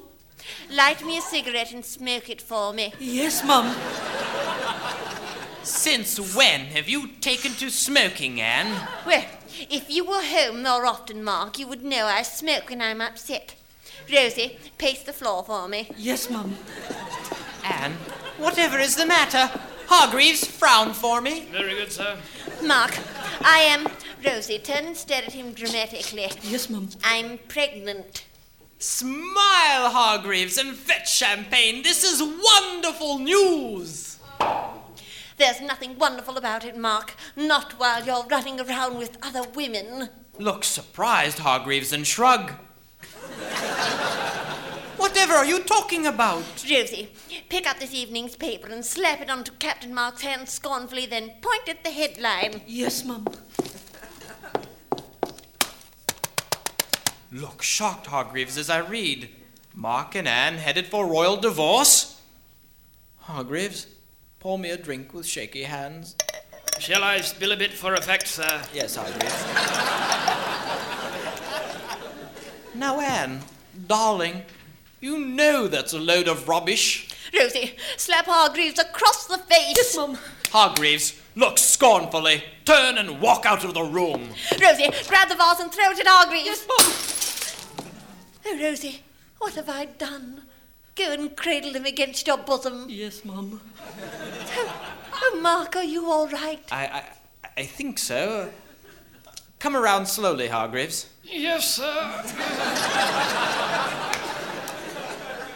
light 0.71 1.03
me 1.05 1.17
a 1.17 1.21
cigarette 1.21 1.71
and 1.73 1.83
smoke 1.83 2.29
it 2.29 2.41
for 2.41 2.71
me. 2.73 2.93
Yes, 2.99 3.43
Mum. 3.43 3.73
Since 5.63 6.35
when 6.35 6.61
have 6.65 6.87
you 6.89 7.07
taken 7.21 7.53
to 7.53 7.69
smoking, 7.69 8.39
Anne? 8.41 8.87
Well, 9.05 9.25
if 9.69 9.89
you 9.89 10.03
were 10.03 10.21
home 10.21 10.63
more 10.63 10.85
often, 10.85 11.23
Mark, 11.23 11.57
you 11.57 11.67
would 11.67 11.83
know 11.83 12.05
I 12.05 12.21
smoke 12.21 12.69
when 12.69 12.81
I'm 12.81 13.01
upset. 13.01 13.55
Rosie, 14.13 14.59
pace 14.77 15.03
the 15.03 15.13
floor 15.13 15.43
for 15.43 15.67
me. 15.67 15.89
Yes, 15.97 16.29
Mum. 16.29 16.55
Anne, 17.63 17.93
whatever 18.37 18.77
is 18.79 18.95
the 18.97 19.05
matter? 19.05 19.49
Hargreaves, 19.87 20.45
frown 20.45 20.93
for 20.93 21.21
me. 21.21 21.45
Very 21.51 21.75
good, 21.75 21.91
sir. 21.91 22.17
Mark, 22.63 22.97
I 23.41 23.59
am. 23.59 23.87
Rosie, 24.25 24.57
turn 24.57 24.85
and 24.85 24.97
stare 24.97 25.23
at 25.23 25.33
him 25.33 25.51
dramatically. 25.51 26.29
Yes, 26.43 26.69
Mum. 26.69 26.89
I'm 27.03 27.37
pregnant. 27.49 28.25
Smile, 28.79 29.89
Hargreaves, 29.89 30.57
and 30.57 30.75
fetch 30.75 31.13
champagne. 31.13 31.83
This 31.83 32.03
is 32.03 32.21
wonderful 32.21 33.19
news. 33.19 34.17
There's 35.37 35.61
nothing 35.61 35.97
wonderful 35.97 36.37
about 36.37 36.63
it, 36.63 36.77
Mark. 36.77 37.15
Not 37.35 37.73
while 37.79 38.05
you're 38.05 38.25
running 38.29 38.61
around 38.61 38.97
with 38.97 39.17
other 39.21 39.43
women. 39.55 40.09
Look 40.39 40.63
surprised, 40.63 41.39
Hargreaves, 41.39 41.91
and 41.91 42.07
shrug. 42.07 42.53
Whatever 45.03 45.33
are 45.33 45.45
you 45.45 45.59
talking 45.59 46.05
about? 46.05 46.45
Rosie, 46.71 47.09
pick 47.49 47.67
up 47.69 47.77
this 47.77 47.93
evening's 47.93 48.37
paper 48.37 48.69
and 48.69 48.85
slap 48.85 49.19
it 49.19 49.29
onto 49.29 49.51
Captain 49.51 49.93
Mark's 49.93 50.21
hand 50.21 50.47
scornfully, 50.47 51.05
then 51.05 51.33
point 51.41 51.67
at 51.67 51.83
the 51.83 51.89
headline. 51.89 52.61
Yes, 52.65 53.03
Mum. 53.03 53.27
Look 57.33 57.61
shocked, 57.61 58.07
Hargreaves, 58.07 58.57
as 58.57 58.69
I 58.69 58.77
read. 58.77 59.29
Mark 59.75 60.15
and 60.15 60.25
Anne 60.25 60.55
headed 60.55 60.85
for 60.85 61.05
royal 61.05 61.35
divorce? 61.35 62.21
Hargreaves, 63.17 63.87
pour 64.39 64.57
me 64.57 64.69
a 64.69 64.77
drink 64.77 65.13
with 65.13 65.27
shaky 65.27 65.63
hands. 65.63 66.15
Shall 66.79 67.03
I 67.03 67.19
spill 67.19 67.51
a 67.51 67.57
bit 67.57 67.73
for 67.73 67.93
effect, 67.95 68.25
sir? 68.25 68.61
Yes, 68.73 68.95
Hargreaves. 68.95 69.43
now, 72.73 73.01
Anne, 73.01 73.41
darling, 73.87 74.43
you 75.03 75.19
know 75.19 75.67
that's 75.67 75.91
a 75.91 75.99
load 75.99 76.29
of 76.29 76.47
rubbish. 76.47 77.09
Rosie, 77.37 77.75
slap 77.97 78.25
Hargreaves 78.25 78.79
across 78.79 79.27
the 79.27 79.37
face. 79.37 79.73
Yes, 79.75 79.97
Mum. 79.97 80.17
Hargreaves, 80.49 81.21
look 81.35 81.57
scornfully, 81.57 82.41
turn 82.63 82.97
and 82.97 83.19
walk 83.19 83.45
out 83.45 83.65
of 83.65 83.73
the 83.73 83.83
room. 83.83 84.29
Rosie, 84.61 84.89
grab 85.09 85.27
the 85.27 85.35
vase 85.35 85.59
and 85.59 85.73
throw 85.73 85.89
it 85.89 85.99
at 85.99 86.07
Hargreaves. 86.07 86.45
Yes, 86.45 86.65
Mum. 86.69 87.89
Oh, 88.45 88.63
Rosie, 88.63 89.01
what 89.39 89.55
have 89.55 89.67
I 89.67 89.85
done? 89.85 90.43
Go 90.95 91.11
and 91.11 91.35
cradle 91.35 91.73
him 91.73 91.85
against 91.85 92.25
your 92.25 92.37
bosom. 92.37 92.85
Yes, 92.87 93.25
Mum. 93.25 93.59
Oh, 94.55 94.73
oh, 95.15 95.39
Mark, 95.41 95.75
are 95.75 95.83
you 95.83 96.09
all 96.09 96.29
right? 96.29 96.63
I, 96.71 96.85
I, 96.85 97.03
I 97.57 97.63
think 97.63 97.99
so. 97.99 98.53
Come 99.59 99.75
around 99.75 100.05
slowly, 100.05 100.47
Hargreaves. 100.47 101.09
Yes, 101.23 101.75
sir. 101.75 102.23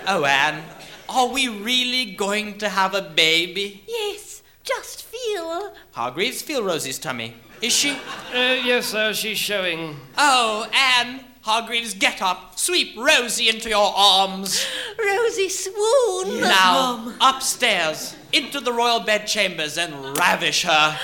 Oh, 0.10 0.24
Anne, 0.24 0.64
are 1.10 1.28
we 1.28 1.50
really 1.50 2.06
going 2.14 2.58
to 2.60 2.70
have 2.70 2.96
a 2.96 3.02
baby? 3.02 3.84
Yes, 3.88 4.42
just 4.64 5.04
feel. 5.04 5.74
Hargreaves, 5.92 6.42
feel 6.42 6.64
Rosie's 6.64 6.98
tummy. 6.98 7.34
Is 7.62 7.74
she? 7.74 7.92
Uh, 8.34 8.56
yes, 8.64 8.86
sir, 8.86 9.14
she's 9.14 9.38
showing. 9.38 9.98
Oh, 10.18 10.66
Anne, 10.74 11.26
Hargreaves, 11.42 11.94
get 11.94 12.22
up. 12.22 12.58
Sweep 12.58 12.96
Rosie 12.98 13.50
into 13.50 13.68
your 13.68 13.94
arms. 13.96 14.66
Rosie 14.98 15.50
swoon. 15.50 16.40
now, 16.40 17.14
upstairs, 17.20 18.16
into 18.32 18.62
the 18.62 18.72
royal 18.72 19.02
bedchambers 19.02 19.78
and 19.78 20.18
ravish 20.18 20.64
her. 20.64 20.98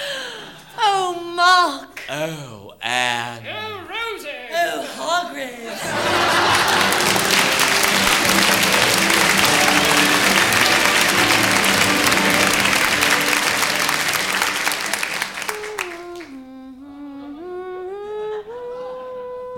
Oh, 0.78 1.34
Mark. 1.36 2.04
Oh, 2.10 2.74
Anne. 2.82 3.46
Oh, 3.48 3.82
Rosie! 3.90 4.30
Oh, 4.52 4.88
Hargreaves. 4.96 6.23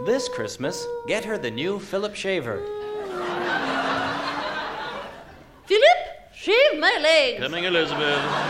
This 0.06 0.30
Christmas, 0.30 0.86
get 1.08 1.26
her 1.26 1.36
the 1.40 1.50
new 1.50 1.80
Philip 1.80 2.14
shaver. 2.14 2.62
Philip, 5.66 6.00
shave 6.32 6.80
my 6.80 7.00
legs. 7.02 7.42
Coming, 7.42 7.64
Elizabeth. 7.64 8.45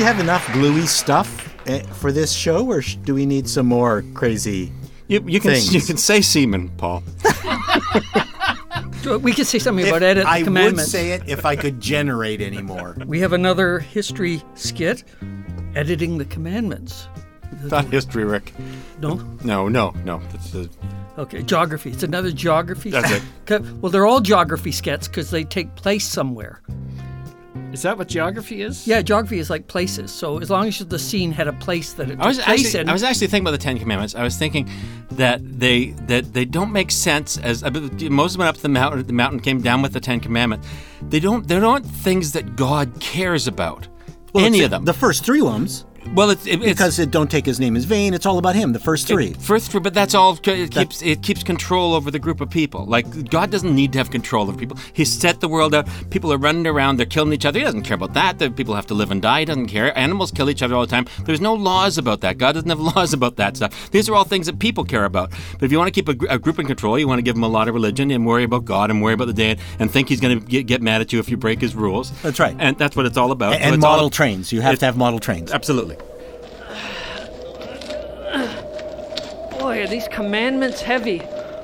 We 0.00 0.06
have 0.06 0.18
enough 0.18 0.50
gluey 0.54 0.86
stuff 0.86 1.54
eh, 1.68 1.82
for 1.82 2.10
this 2.10 2.32
show, 2.32 2.66
or 2.66 2.80
do 3.04 3.14
we 3.14 3.26
need 3.26 3.46
some 3.46 3.66
more 3.66 4.02
crazy? 4.14 4.72
You, 5.08 5.22
you 5.26 5.40
can 5.40 5.50
things? 5.50 5.74
you 5.74 5.82
can 5.82 5.98
say 5.98 6.22
semen, 6.22 6.70
Paul. 6.78 7.02
We 9.22 9.32
could 9.32 9.46
say 9.46 9.58
something 9.58 9.84
If 9.86 9.90
about 9.92 10.02
edit 10.02 10.24
the 10.24 10.28
I 10.30 10.38
would 10.38 10.44
commandments. 10.44 10.90
say 10.90 11.12
it 11.12 11.22
if 11.26 11.44
I 11.46 11.56
could 11.56 11.80
generate 11.80 12.40
any 12.42 12.60
more. 12.60 12.94
We 13.06 13.18
have 13.20 13.32
another 13.32 13.78
history 13.78 14.42
skit, 14.54 15.04
editing 15.74 16.18
the 16.18 16.26
commandments. 16.26 17.08
Not 17.64 17.86
history, 17.86 18.24
Rick. 18.24 18.52
No. 19.00 19.14
No, 19.42 19.68
no, 19.68 19.92
no. 20.04 20.20
That's 20.32 20.54
a, 20.54 20.68
Okay, 21.18 21.42
geography. 21.42 21.90
It's 21.90 22.02
another 22.02 22.30
geography. 22.30 22.90
That's 22.90 23.10
it. 23.10 23.22
'Cause- 23.46 23.62
Well, 23.80 23.90
they're 23.90 24.06
all 24.06 24.20
geography 24.20 24.70
skits 24.70 25.08
because 25.08 25.30
they 25.30 25.44
take 25.44 25.74
place 25.76 26.06
somewhere. 26.06 26.60
Is 27.72 27.82
that 27.82 27.96
what 27.96 28.08
geography 28.08 28.62
is? 28.62 28.86
Yeah, 28.86 29.00
geography 29.00 29.38
is 29.38 29.48
like 29.48 29.68
places. 29.68 30.10
So 30.10 30.38
as 30.38 30.50
long 30.50 30.66
as 30.66 30.78
the 30.78 30.98
scene 30.98 31.30
had 31.30 31.46
a 31.46 31.52
place 31.52 31.92
that 31.94 32.08
it 32.08 32.16
took 32.16 32.20
I 32.20 32.26
was 32.26 32.38
place 32.38 32.66
actually, 32.66 32.80
in. 32.80 32.88
I 32.88 32.92
was 32.92 33.02
actually 33.02 33.28
thinking 33.28 33.44
about 33.44 33.52
the 33.52 33.58
Ten 33.58 33.78
Commandments. 33.78 34.14
I 34.14 34.24
was 34.24 34.36
thinking 34.36 34.68
that 35.12 35.40
they 35.42 35.90
that 36.06 36.32
they 36.32 36.44
don't 36.44 36.72
make 36.72 36.90
sense 36.90 37.38
as 37.38 37.62
Moses 37.62 38.36
went 38.36 38.48
up 38.48 38.56
to 38.56 38.62
the 38.62 38.68
mountain. 38.68 39.06
The 39.06 39.12
mountain 39.12 39.40
came 39.40 39.60
down 39.60 39.82
with 39.82 39.92
the 39.92 40.00
Ten 40.00 40.20
Commandments. 40.20 40.66
They 41.02 41.20
don't. 41.20 41.46
They're 41.46 41.60
not 41.60 41.84
things 41.84 42.32
that 42.32 42.56
God 42.56 43.00
cares 43.00 43.46
about. 43.46 43.86
Well, 44.32 44.44
any 44.44 44.62
of 44.62 44.70
them. 44.70 44.84
The 44.84 44.94
first 44.94 45.24
three 45.24 45.42
ones. 45.42 45.84
Well, 46.14 46.30
it's, 46.30 46.46
it, 46.46 46.60
because 46.60 46.98
it 46.98 47.10
don't 47.10 47.30
take 47.30 47.46
his 47.46 47.60
name 47.60 47.76
in 47.76 47.82
vain. 47.82 48.14
It's 48.14 48.26
all 48.26 48.38
about 48.38 48.56
him. 48.56 48.72
The 48.72 48.80
first 48.80 49.06
three. 49.06 49.32
First 49.34 49.70
three, 49.70 49.80
but 49.80 49.94
that's 49.94 50.14
all. 50.14 50.36
It 50.44 50.70
keeps 50.72 51.02
it 51.02 51.22
keeps 51.22 51.42
control 51.44 51.94
over 51.94 52.10
the 52.10 52.18
group 52.18 52.40
of 52.40 52.50
people. 52.50 52.84
Like 52.86 53.30
God 53.30 53.50
doesn't 53.50 53.72
need 53.74 53.92
to 53.92 53.98
have 53.98 54.10
control 54.10 54.48
over 54.48 54.58
people. 54.58 54.76
He 54.92 55.04
set 55.04 55.40
the 55.40 55.46
world 55.48 55.74
out. 55.74 55.86
People 56.10 56.32
are 56.32 56.36
running 56.38 56.66
around. 56.66 56.96
They're 56.96 57.06
killing 57.06 57.32
each 57.32 57.44
other. 57.44 57.58
He 57.60 57.64
doesn't 57.64 57.82
care 57.82 57.94
about 57.94 58.14
that. 58.14 58.38
The 58.40 58.50
people 58.50 58.74
have 58.74 58.86
to 58.86 58.94
live 58.94 59.10
and 59.12 59.22
die. 59.22 59.40
He 59.40 59.44
doesn't 59.44 59.66
care. 59.68 59.96
Animals 59.96 60.30
kill 60.32 60.50
each 60.50 60.62
other 60.62 60.74
all 60.74 60.80
the 60.84 60.90
time. 60.90 61.06
There's 61.24 61.40
no 61.40 61.54
laws 61.54 61.96
about 61.96 62.22
that. 62.22 62.38
God 62.38 62.52
doesn't 62.52 62.68
have 62.70 62.80
laws 62.96 63.12
about 63.12 63.36
that 63.36 63.56
stuff. 63.56 63.90
These 63.92 64.08
are 64.08 64.14
all 64.14 64.24
things 64.24 64.46
that 64.46 64.58
people 64.58 64.84
care 64.84 65.04
about. 65.04 65.30
But 65.52 65.62
if 65.64 65.70
you 65.72 65.78
want 65.78 65.94
to 65.94 66.02
keep 66.02 66.08
a, 66.08 66.26
a 66.34 66.38
group 66.38 66.58
in 66.58 66.66
control, 66.66 66.98
you 66.98 67.06
want 67.06 67.18
to 67.18 67.22
give 67.22 67.34
them 67.36 67.44
a 67.44 67.48
lot 67.48 67.68
of 67.68 67.74
religion 67.74 68.10
and 68.10 68.26
worry 68.26 68.42
about 68.44 68.64
God 68.64 68.90
and 68.90 69.00
worry 69.00 69.14
about 69.14 69.26
the 69.26 69.32
day 69.32 69.58
and 69.78 69.90
think 69.90 70.08
He's 70.08 70.20
going 70.20 70.40
to 70.40 70.44
get, 70.46 70.66
get 70.66 70.82
mad 70.82 71.00
at 71.02 71.12
you 71.12 71.20
if 71.20 71.28
you 71.28 71.36
break 71.36 71.60
His 71.60 71.76
rules. 71.76 72.10
That's 72.22 72.40
right. 72.40 72.56
And 72.58 72.76
that's 72.78 72.96
what 72.96 73.06
it's 73.06 73.16
all 73.16 73.30
about. 73.30 73.52
A- 73.52 73.56
So 73.58 73.62
and 73.62 73.74
it's 73.76 73.84
all- 73.84 73.92
model 73.92 74.10
trains. 74.10 74.52
You 74.52 74.60
have 74.62 74.78
to 74.80 74.86
have 74.86 74.96
model 74.96 75.20
trains. 75.20 75.52
Absolutely. 75.52 75.89
Boy, 79.70 79.84
are 79.84 79.86
these 79.86 80.08
commandments 80.08 80.82
heavy. 80.82 81.18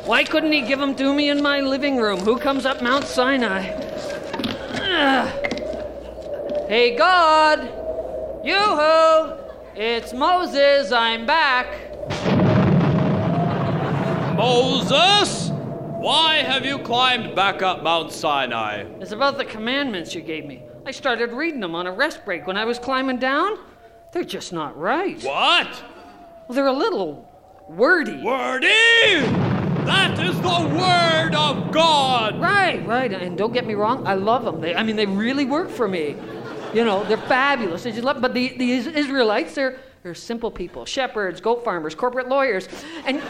Why 0.04 0.22
couldn't 0.22 0.52
he 0.52 0.60
give 0.60 0.78
them 0.78 0.94
to 0.94 1.12
me 1.12 1.28
in 1.28 1.42
my 1.42 1.60
living 1.60 1.96
room? 1.96 2.20
Who 2.20 2.38
comes 2.38 2.64
up 2.64 2.80
Mount 2.80 3.04
Sinai? 3.04 3.68
Ugh. 4.80 6.68
Hey, 6.68 6.94
God! 6.96 7.62
Yoo-hoo! 8.44 9.34
It's 9.74 10.12
Moses, 10.12 10.92
I'm 10.92 11.26
back. 11.26 11.66
Moses! 14.36 15.50
Why 15.50 16.36
have 16.36 16.64
you 16.64 16.78
climbed 16.78 17.34
back 17.34 17.60
up 17.60 17.82
Mount 17.82 18.12
Sinai? 18.12 18.84
It's 19.00 19.10
about 19.10 19.36
the 19.36 19.44
commandments 19.44 20.14
you 20.14 20.20
gave 20.20 20.46
me. 20.46 20.62
I 20.86 20.92
started 20.92 21.32
reading 21.32 21.58
them 21.58 21.74
on 21.74 21.88
a 21.88 21.92
rest 21.92 22.24
break 22.24 22.46
when 22.46 22.56
I 22.56 22.66
was 22.66 22.78
climbing 22.78 23.18
down. 23.18 23.58
They're 24.12 24.22
just 24.22 24.52
not 24.52 24.78
right. 24.78 25.20
What? 25.24 25.82
Well, 26.46 26.54
they're 26.54 26.68
a 26.68 26.72
little 26.72 27.28
wordy. 27.68 28.22
Wordy? 28.22 28.66
That 29.86 30.18
is 30.18 30.34
the 30.40 30.76
word 30.76 31.34
of 31.34 31.70
God! 31.70 32.40
Right, 32.40 32.84
right. 32.86 33.12
And 33.12 33.38
don't 33.38 33.52
get 33.52 33.66
me 33.66 33.74
wrong, 33.74 34.06
I 34.06 34.14
love 34.14 34.44
them. 34.44 34.60
They, 34.60 34.74
I 34.74 34.82
mean, 34.82 34.96
they 34.96 35.06
really 35.06 35.44
work 35.44 35.70
for 35.70 35.86
me. 35.86 36.16
You 36.74 36.84
know, 36.84 37.04
they're 37.04 37.16
fabulous. 37.16 37.86
I 37.86 37.90
just 37.92 38.02
love, 38.02 38.20
but 38.20 38.34
the, 38.34 38.56
the 38.56 38.72
Israelites, 38.72 39.54
they're, 39.54 39.78
they're 40.02 40.14
simple 40.14 40.50
people 40.50 40.84
shepherds, 40.84 41.40
goat 41.40 41.64
farmers, 41.64 41.94
corporate 41.94 42.28
lawyers. 42.28 42.68
And 43.04 43.22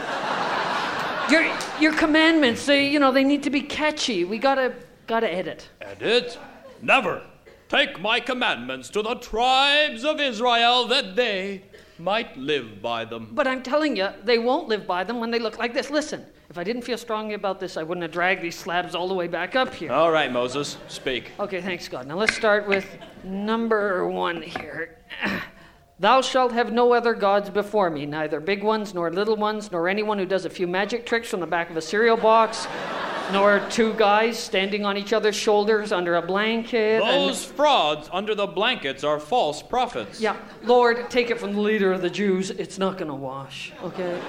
your, 1.31 1.55
your 1.79 1.93
commandments, 1.93 2.65
they, 2.65 2.89
you 2.89 2.99
know, 2.99 3.11
they 3.11 3.23
need 3.23 3.43
to 3.43 3.49
be 3.49 3.61
catchy. 3.61 4.25
We 4.25 4.37
gotta, 4.37 4.73
gotta 5.05 5.31
edit. 5.31 5.69
Edit? 5.81 6.37
Never. 6.81 7.21
Take 7.69 7.99
my 7.99 8.19
commandments 8.19 8.89
to 8.91 9.01
the 9.01 9.15
tribes 9.15 10.05
of 10.05 10.21
Israel 10.21 10.87
that 10.87 11.15
they 11.15 11.63
might 11.99 12.37
live 12.37 12.81
by 12.81 13.05
them. 13.05 13.29
But 13.31 13.47
I'm 13.47 13.63
telling 13.63 13.95
you, 13.95 14.09
they 14.23 14.39
won't 14.39 14.67
live 14.67 14.87
by 14.87 15.03
them 15.03 15.19
when 15.19 15.31
they 15.31 15.39
look 15.39 15.57
like 15.57 15.73
this. 15.73 15.89
Listen, 15.89 16.25
if 16.49 16.57
I 16.57 16.63
didn't 16.63 16.83
feel 16.83 16.97
strongly 16.97 17.33
about 17.33 17.59
this, 17.59 17.75
I 17.77 17.83
wouldn't 17.83 18.03
have 18.03 18.11
dragged 18.11 18.41
these 18.41 18.57
slabs 18.57 18.95
all 18.95 19.07
the 19.07 19.13
way 19.13 19.27
back 19.27 19.55
up 19.55 19.73
here. 19.73 19.91
All 19.91 20.11
right, 20.11 20.31
Moses, 20.31 20.77
speak. 20.87 21.31
Okay, 21.39 21.61
thanks, 21.61 21.87
God. 21.87 22.07
Now 22.07 22.15
let's 22.15 22.35
start 22.35 22.67
with 22.67 22.85
number 23.23 24.07
one 24.07 24.41
here. 24.41 24.97
Thou 25.99 26.21
shalt 26.21 26.51
have 26.51 26.71
no 26.71 26.93
other 26.93 27.13
gods 27.15 27.49
before 27.49 27.89
me, 27.89 28.05
neither 28.05 28.39
big 28.39 28.63
ones, 28.63 28.93
nor 28.93 29.11
little 29.11 29.35
ones, 29.35 29.71
nor 29.71 29.87
anyone 29.89 30.19
who 30.19 30.25
does 30.27 30.45
a 30.45 30.49
few 30.49 30.67
magic 30.67 31.05
tricks 31.07 31.27
from 31.29 31.39
the 31.39 31.47
back 31.47 31.71
of 31.71 31.77
a 31.77 31.81
cereal 31.81 32.15
box, 32.17 32.67
nor 33.33 33.59
two 33.71 33.93
guys 33.95 34.37
standing 34.37 34.85
on 34.85 34.95
each 34.95 35.11
other's 35.11 35.35
shoulders 35.35 35.91
under 35.91 36.15
a 36.15 36.21
blanket. 36.21 37.01
and- 37.01 37.29
Those 37.29 37.43
frauds 37.43 38.09
under 38.13 38.35
the 38.35 38.45
blankets 38.45 39.03
are 39.03 39.19
false 39.19 39.63
prophets. 39.63 40.21
Yeah, 40.21 40.35
Lord, 40.63 41.09
take 41.09 41.31
it 41.31 41.39
from 41.39 41.53
the 41.53 41.61
leader 41.61 41.91
of 41.91 42.03
the 42.03 42.11
Jews. 42.11 42.51
It's 42.51 42.77
not 42.77 42.99
going 42.99 43.09
to 43.09 43.15
wash, 43.15 43.73
okay? 43.83 44.21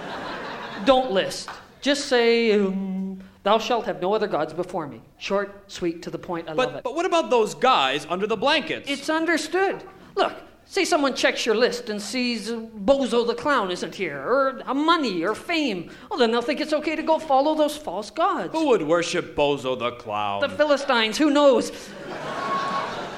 Don't 0.86 1.10
list. 1.10 1.50
Just 1.82 2.06
say, 2.06 2.52
um, 2.58 3.20
Thou 3.42 3.58
shalt 3.58 3.84
have 3.84 4.00
no 4.00 4.14
other 4.14 4.26
gods 4.26 4.54
before 4.54 4.86
me. 4.86 5.02
Short, 5.18 5.70
sweet, 5.70 6.00
to 6.02 6.10
the 6.10 6.18
point. 6.18 6.48
I 6.48 6.52
love 6.52 6.70
But, 6.70 6.76
it. 6.78 6.84
but 6.84 6.94
what 6.94 7.04
about 7.04 7.28
those 7.28 7.54
guys 7.54 8.06
under 8.08 8.26
the 8.26 8.36
blankets? 8.38 8.88
It's 8.90 9.10
understood. 9.10 9.84
Look, 10.16 10.32
say 10.68 10.84
someone 10.84 11.14
checks 11.14 11.46
your 11.46 11.54
list 11.54 11.88
and 11.88 12.00
sees 12.00 12.50
Bozo 12.50 13.26
the 13.26 13.34
clown 13.34 13.70
isn't 13.70 13.94
here, 13.94 14.18
or 14.18 14.62
money, 14.74 15.24
or 15.24 15.34
fame. 15.34 15.90
Well, 16.10 16.18
then 16.18 16.30
they'll 16.30 16.42
think 16.42 16.60
it's 16.60 16.74
okay 16.74 16.94
to 16.94 17.02
go 17.02 17.18
follow 17.18 17.54
those 17.54 17.76
false 17.76 18.10
gods. 18.10 18.52
Who 18.52 18.68
would 18.68 18.82
worship 18.82 19.34
Bozo 19.34 19.78
the 19.78 19.92
clown? 19.92 20.40
The 20.40 20.48
Philistines, 20.50 21.16
who 21.16 21.30
knows? 21.30 21.70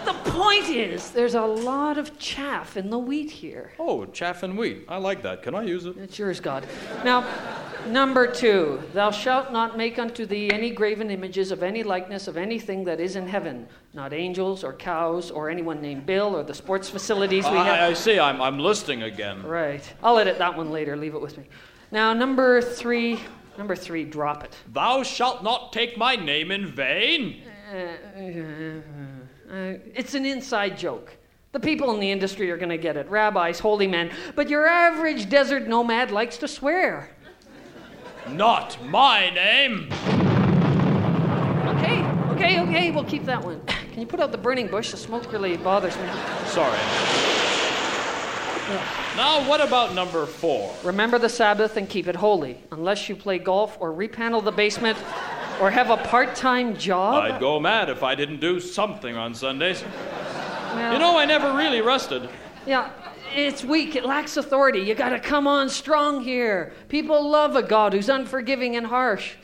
The 0.04 0.14
point 0.30 0.68
is, 0.68 1.10
there's 1.10 1.34
a 1.34 1.42
lot 1.42 1.98
of 1.98 2.18
chaff 2.18 2.76
in 2.76 2.88
the 2.88 2.98
wheat 2.98 3.30
here. 3.30 3.72
Oh, 3.78 4.06
chaff 4.06 4.42
and 4.42 4.56
wheat. 4.56 4.84
I 4.88 4.96
like 4.96 5.22
that. 5.22 5.42
Can 5.42 5.54
I 5.54 5.64
use 5.64 5.84
it? 5.84 5.96
It's 5.98 6.18
yours, 6.18 6.40
God. 6.40 6.66
Now, 7.04 7.26
Number 7.86 8.26
two, 8.26 8.82
thou 8.92 9.10
shalt 9.10 9.52
not 9.52 9.76
make 9.76 9.98
unto 9.98 10.26
thee 10.26 10.50
any 10.50 10.70
graven 10.70 11.10
images 11.10 11.50
of 11.50 11.62
any 11.62 11.82
likeness 11.82 12.28
of 12.28 12.36
anything 12.36 12.84
that 12.84 13.00
is 13.00 13.16
in 13.16 13.26
heaven, 13.26 13.66
not 13.94 14.12
angels 14.12 14.62
or 14.62 14.72
cows 14.72 15.30
or 15.30 15.50
anyone 15.50 15.80
named 15.80 16.06
Bill 16.06 16.36
or 16.36 16.42
the 16.42 16.54
sports 16.54 16.88
facilities 16.88 17.44
we 17.44 17.56
I, 17.56 17.64
have. 17.64 17.90
I 17.90 17.94
see, 17.94 18.18
I'm, 18.18 18.40
I'm 18.40 18.58
listing 18.58 19.02
again. 19.02 19.42
Right. 19.42 19.82
I'll 20.02 20.18
edit 20.18 20.38
that 20.38 20.56
one 20.56 20.70
later. 20.70 20.96
Leave 20.96 21.14
it 21.14 21.20
with 21.20 21.36
me. 21.36 21.44
Now, 21.90 22.12
number 22.12 22.62
three. 22.62 23.20
Number 23.58 23.74
three, 23.74 24.04
drop 24.04 24.44
it. 24.44 24.56
Thou 24.72 25.02
shalt 25.02 25.42
not 25.42 25.72
take 25.72 25.98
my 25.98 26.16
name 26.16 26.50
in 26.50 26.66
vain. 26.66 27.42
Uh, 27.72 29.74
it's 29.94 30.14
an 30.14 30.24
inside 30.24 30.78
joke. 30.78 31.12
The 31.52 31.60
people 31.60 31.92
in 31.92 32.00
the 32.00 32.10
industry 32.10 32.50
are 32.52 32.56
going 32.56 32.70
to 32.70 32.78
get 32.78 32.96
it 32.96 33.10
rabbis, 33.10 33.58
holy 33.58 33.88
men. 33.88 34.12
But 34.36 34.48
your 34.48 34.66
average 34.66 35.28
desert 35.28 35.66
nomad 35.66 36.12
likes 36.12 36.36
to 36.38 36.48
swear. 36.48 37.10
Not 38.28 38.78
my 38.85 39.30
name. 39.30 39.88
Okay, 41.76 42.02
okay, 42.35 42.61
okay, 42.61 42.90
we'll 42.90 43.04
keep 43.04 43.24
that 43.26 43.42
one. 43.44 43.61
Can 43.92 44.00
you 44.00 44.06
put 44.06 44.20
out 44.20 44.30
the 44.33 44.38
burning 44.38 44.68
bush? 44.68 44.90
The 44.92 44.96
smoke 44.96 45.33
really 45.33 45.56
bothers 45.56 45.96
me. 45.96 46.09
Sorry. 46.46 46.78
Now, 49.16 49.46
what 49.48 49.61
about 49.61 49.94
number 49.94 50.24
four? 50.26 50.72
Remember 50.85 51.18
the 51.18 51.28
Sabbath 51.28 51.76
and 51.76 51.88
keep 51.88 52.06
it 52.06 52.14
holy, 52.14 52.56
unless 52.70 53.09
you 53.09 53.16
play 53.16 53.38
golf 53.38 53.76
or 53.80 53.92
repanel 53.92 54.44
the 54.44 54.52
basement 54.52 54.96
or 55.61 55.70
have 55.70 55.90
a 55.90 55.96
part 55.96 56.37
time 56.37 56.76
job. 56.76 57.24
I'd 57.24 57.40
go 57.40 57.59
mad 57.59 57.90
if 57.90 58.04
I 58.04 58.14
didn't 58.14 58.38
do 58.40 58.61
something 58.61 59.16
on 59.16 59.35
Sundays. 59.35 59.83
Well- 59.83 60.92
You 60.92 60.98
know, 61.00 61.18
I 61.18 61.24
never 61.24 61.52
really 61.56 61.80
rested. 61.80 62.28
Yeah, 62.64 62.90
it's 63.34 63.64
weak. 63.64 63.96
It 63.96 64.04
lacks 64.04 64.36
authority. 64.36 64.80
You 64.80 64.94
gotta 64.94 65.18
come 65.18 65.46
on 65.46 65.68
strong 65.68 66.22
here. 66.22 66.72
People 66.88 67.28
love 67.28 67.56
a 67.56 67.62
God 67.62 67.92
who's 67.92 68.08
unforgiving 68.08 68.76
and 68.76 68.86
harsh. 68.86 69.34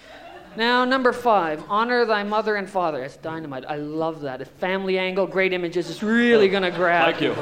Now, 0.57 0.85
number 0.87 1.13
five, 1.13 1.63
honor 1.69 2.07
thy 2.07 2.23
mother 2.23 2.57
and 2.57 2.69
father. 2.69 3.03
It's 3.05 3.17
dynamite. 3.17 3.65
I 3.69 3.77
love 3.77 4.23
that. 4.23 4.41
A 4.41 4.47
family 4.47 4.99
angle, 4.99 5.27
great 5.27 5.53
images. 5.53 5.91
It's 5.91 6.03
really 6.03 6.49
gonna 6.49 6.71
grab. 6.71 7.15
Thank 7.15 7.21
you. 7.21 7.37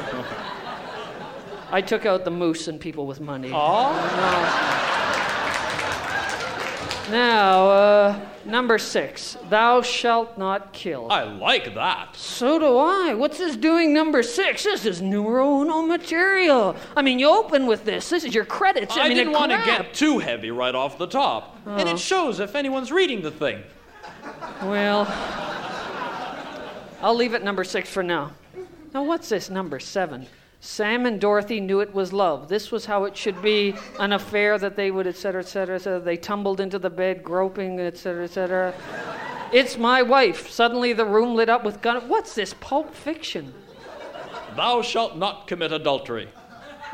I 1.71 1.81
took 1.81 2.07
out 2.07 2.25
the 2.25 2.31
moose 2.31 2.69
and 2.69 2.81
people 2.81 3.07
with 3.07 3.21
money. 3.21 3.51
Aw. 3.53 4.71
Now, 7.11 7.69
uh, 7.69 8.21
number 8.47 8.79
six, 8.79 9.37
thou 9.49 9.83
shalt 9.83 10.37
not 10.39 10.73
kill. 10.73 11.11
I 11.11 11.23
like 11.25 11.75
that. 11.75 12.15
So 12.17 12.59
do 12.59 12.77
I. 12.77 13.15
What's 13.15 13.39
this 13.39 13.57
doing 13.57 13.93
number 13.93 14.23
six? 14.23 14.65
This 14.65 14.85
is 14.87 15.01
numero 15.03 15.61
uno 15.61 15.83
material. 15.83 16.77
I 16.97 17.03
mean, 17.03 17.19
you 17.19 17.29
open 17.29 17.67
with 17.67 17.85
this. 17.85 18.09
This 18.11 18.25
is 18.25 18.35
your 18.35 18.45
credits. 18.45 18.97
I, 18.97 19.03
I 19.03 19.09
mean, 19.09 19.17
didn't 19.17 19.33
want 19.33 19.53
to 19.53 19.59
get 19.65 19.95
too 19.95 20.19
heavy 20.19 20.51
right 20.51 20.75
off 20.75 20.99
the 20.99 21.07
top. 21.07 21.57
And 21.67 21.89
Oh. 21.89 21.93
it 21.93 21.99
shows 21.99 22.41
if 22.41 22.55
anyone's 22.55 22.93
reading 22.93 23.23
the 23.23 23.31
thing. 23.31 23.63
Well, 24.63 25.07
I'll 27.03 27.15
leave 27.15 27.35
it 27.35 27.43
number 27.45 27.65
six 27.65 27.89
for 27.91 28.03
now. 28.03 28.33
Now, 28.93 29.03
what's 29.05 29.29
this 29.29 29.51
number 29.51 29.79
seven? 29.81 30.27
Sam 30.65 31.05
and 31.05 31.21
Dorothy 31.21 31.61
knew 31.61 31.81
it 31.81 31.93
was 31.93 32.11
love. 32.11 32.49
This 32.49 32.73
was 32.73 32.87
how 32.87 33.05
it 33.05 33.15
should 33.15 33.43
be 33.43 33.75
an 34.01 34.15
affair 34.15 34.57
that 34.59 34.77
they 34.77 34.91
would, 34.91 35.07
et 35.07 35.15
cetera, 35.15 35.43
et 35.43 35.47
cetera, 35.47 35.77
et 35.77 35.81
cetera. 35.81 36.01
They 36.01 36.17
tumbled 36.17 36.59
into 36.59 36.79
the 36.79 36.89
bed, 36.89 37.23
groping, 37.23 37.79
et 37.79 37.99
cetera, 37.99 38.25
et 38.25 38.31
cetera. 38.31 38.75
It's 39.53 39.77
my 39.77 40.01
wife. 40.01 40.51
Suddenly 40.51 40.95
the 40.95 41.05
room 41.05 41.35
lit 41.35 41.51
up 41.51 41.65
with 41.65 41.83
gun. 41.83 42.09
What's 42.09 42.35
this? 42.35 42.55
Pulp 42.61 42.95
fiction. 42.95 43.53
Thou 44.57 44.81
shalt 44.81 45.19
not 45.19 45.47
commit 45.47 45.71
adultery. 45.71 46.31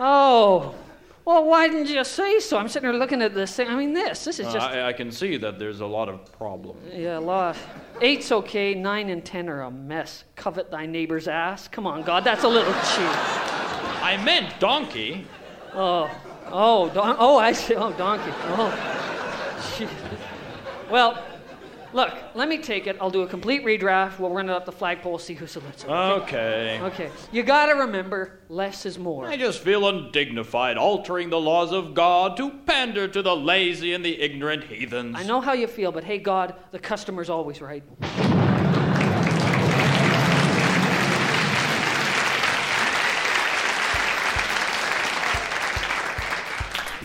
Oh, 0.00 0.74
well, 1.24 1.44
why 1.44 1.68
didn't 1.68 1.90
you 1.90 2.02
say 2.02 2.40
so? 2.40 2.58
I'm 2.58 2.66
sitting 2.66 2.90
here 2.90 2.98
looking 2.98 3.22
at 3.22 3.34
this 3.34 3.54
thing. 3.54 3.68
I 3.68 3.76
mean, 3.76 3.94
this. 3.94 4.24
This 4.24 4.40
is 4.40 4.48
Uh, 4.48 4.52
just. 4.52 4.66
I, 4.66 4.88
I 4.88 4.92
can 4.92 5.12
see 5.12 5.36
that 5.36 5.60
there's 5.60 5.80
a 5.80 5.86
lot 5.86 6.08
of 6.08 6.32
problems. 6.32 6.92
Yeah, 6.92 7.18
a 7.18 7.20
lot. 7.20 7.56
Eight's 8.00 8.32
okay. 8.32 8.74
Nine 8.74 9.10
and 9.10 9.24
ten 9.24 9.48
are 9.48 9.62
a 9.62 9.70
mess. 9.70 10.24
Covet 10.34 10.72
thy 10.72 10.86
neighbor's 10.86 11.28
ass. 11.28 11.68
Come 11.68 11.86
on, 11.86 12.02
God, 12.02 12.24
that's 12.24 12.42
a 12.42 12.48
little 12.48 12.72
cheap. 12.72 13.59
I 14.02 14.16
meant 14.24 14.58
donkey. 14.60 15.26
Oh, 15.74 16.10
oh, 16.46 16.88
don- 16.90 17.16
oh, 17.18 17.36
I 17.38 17.52
see. 17.52 17.74
Oh, 17.74 17.92
donkey. 17.92 18.32
Oh, 18.48 19.76
Gee. 19.76 19.86
Well, 20.90 21.22
look. 21.92 22.12
Let 22.34 22.48
me 22.48 22.58
take 22.58 22.86
it. 22.86 22.96
I'll 23.00 23.10
do 23.10 23.22
a 23.22 23.26
complete 23.26 23.64
redraft. 23.64 24.18
We'll 24.18 24.30
run 24.30 24.48
it 24.48 24.52
up 24.52 24.64
the 24.64 24.72
flagpole. 24.72 25.18
See 25.18 25.34
who 25.34 25.46
salutes 25.46 25.84
it. 25.84 25.90
Okay. 25.90 26.80
Okay. 26.82 27.10
You 27.32 27.42
gotta 27.42 27.74
remember, 27.74 28.40
less 28.48 28.86
is 28.86 28.98
more. 28.98 29.26
I 29.28 29.36
just 29.36 29.60
feel 29.60 29.86
undignified 29.88 30.76
altering 30.76 31.28
the 31.30 31.40
laws 31.40 31.72
of 31.72 31.94
God 31.94 32.36
to 32.38 32.50
pander 32.50 33.06
to 33.08 33.22
the 33.22 33.36
lazy 33.36 33.92
and 33.94 34.04
the 34.04 34.20
ignorant 34.20 34.64
heathens. 34.64 35.16
I 35.18 35.24
know 35.24 35.40
how 35.40 35.52
you 35.52 35.66
feel, 35.66 35.92
but 35.92 36.04
hey, 36.04 36.18
God, 36.18 36.54
the 36.70 36.78
customer's 36.78 37.28
always 37.30 37.60
right. 37.60 37.82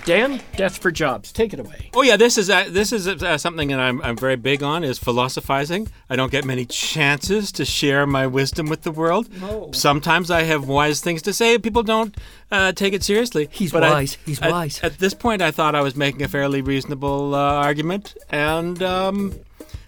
Dan, 0.06 0.40
death 0.56 0.78
for 0.78 0.92
jobs. 0.92 1.32
Take 1.32 1.52
it 1.52 1.60
away. 1.60 1.90
Oh 1.96 2.04
yeah, 2.04 2.16
this 2.16 2.38
is 2.38 2.48
uh, 2.50 2.66
this 2.70 2.92
is 2.94 3.08
uh, 3.08 3.40
something 3.40 3.70
that 3.70 3.80
I'm, 3.80 4.00
I'm 4.04 4.16
very 4.16 4.36
big 4.36 4.62
on 4.62 4.84
is 4.84 5.00
philosophizing. 5.00 5.88
I 6.12 6.16
don't 6.16 6.32
get 6.32 6.46
many 6.46 6.64
chances 6.66 7.52
to 7.54 7.66
share 7.66 8.06
my 8.06 8.28
wisdom 8.28 8.68
with 8.68 8.84
the 8.84 8.92
world. 8.92 9.30
No. 9.42 9.72
Sometimes 9.74 10.30
I 10.30 10.44
have 10.44 10.68
wise 10.68 11.02
things 11.02 11.24
to 11.24 11.34
say. 11.34 11.58
People 11.58 11.82
don't 11.82 12.16
uh, 12.52 12.72
take 12.74 12.94
it 12.94 13.02
seriously. 13.04 13.50
He's 13.52 13.72
But 13.72 13.84
I- 13.84 13.90
wise. 13.90 14.18
He's 14.28 14.40
at- 14.42 14.52
wise. 14.52 14.80
At 14.84 15.00
this 15.00 15.16
point, 15.16 15.42
I 15.42 15.50
thought 15.50 15.74
I 15.74 15.82
was 15.82 15.96
making 15.96 16.22
a 16.22 16.28
fairly 16.28 16.62
reasonable 16.62 17.34
uh, 17.34 17.40
argument, 17.40 18.16
and 18.30 18.84
um, 18.84 19.34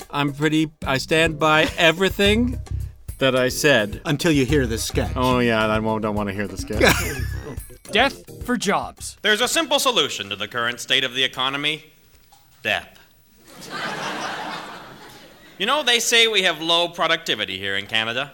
I'm 0.09 0.33
pretty. 0.33 0.71
I 0.83 0.97
stand 0.97 1.37
by 1.37 1.69
everything 1.77 2.59
that 3.19 3.35
I 3.35 3.49
said 3.49 4.01
until 4.03 4.31
you 4.31 4.45
hear 4.47 4.65
this 4.65 4.83
sketch. 4.83 5.13
Oh 5.15 5.37
yeah, 5.37 5.63
I 5.67 5.77
won't, 5.77 6.01
don't 6.01 6.15
want 6.15 6.29
to 6.29 6.33
hear 6.33 6.47
the 6.47 6.57
sketch. 6.57 6.81
Death 7.91 8.45
for 8.45 8.57
jobs. 8.57 9.17
There's 9.21 9.41
a 9.41 9.47
simple 9.47 9.79
solution 9.79 10.29
to 10.29 10.35
the 10.35 10.47
current 10.47 10.79
state 10.79 11.03
of 11.03 11.13
the 11.13 11.23
economy 11.23 11.85
death. 12.63 12.99
you 15.57 15.65
know, 15.65 15.83
they 15.83 15.99
say 15.99 16.27
we 16.27 16.43
have 16.43 16.61
low 16.61 16.89
productivity 16.89 17.57
here 17.57 17.75
in 17.75 17.87
Canada. 17.87 18.33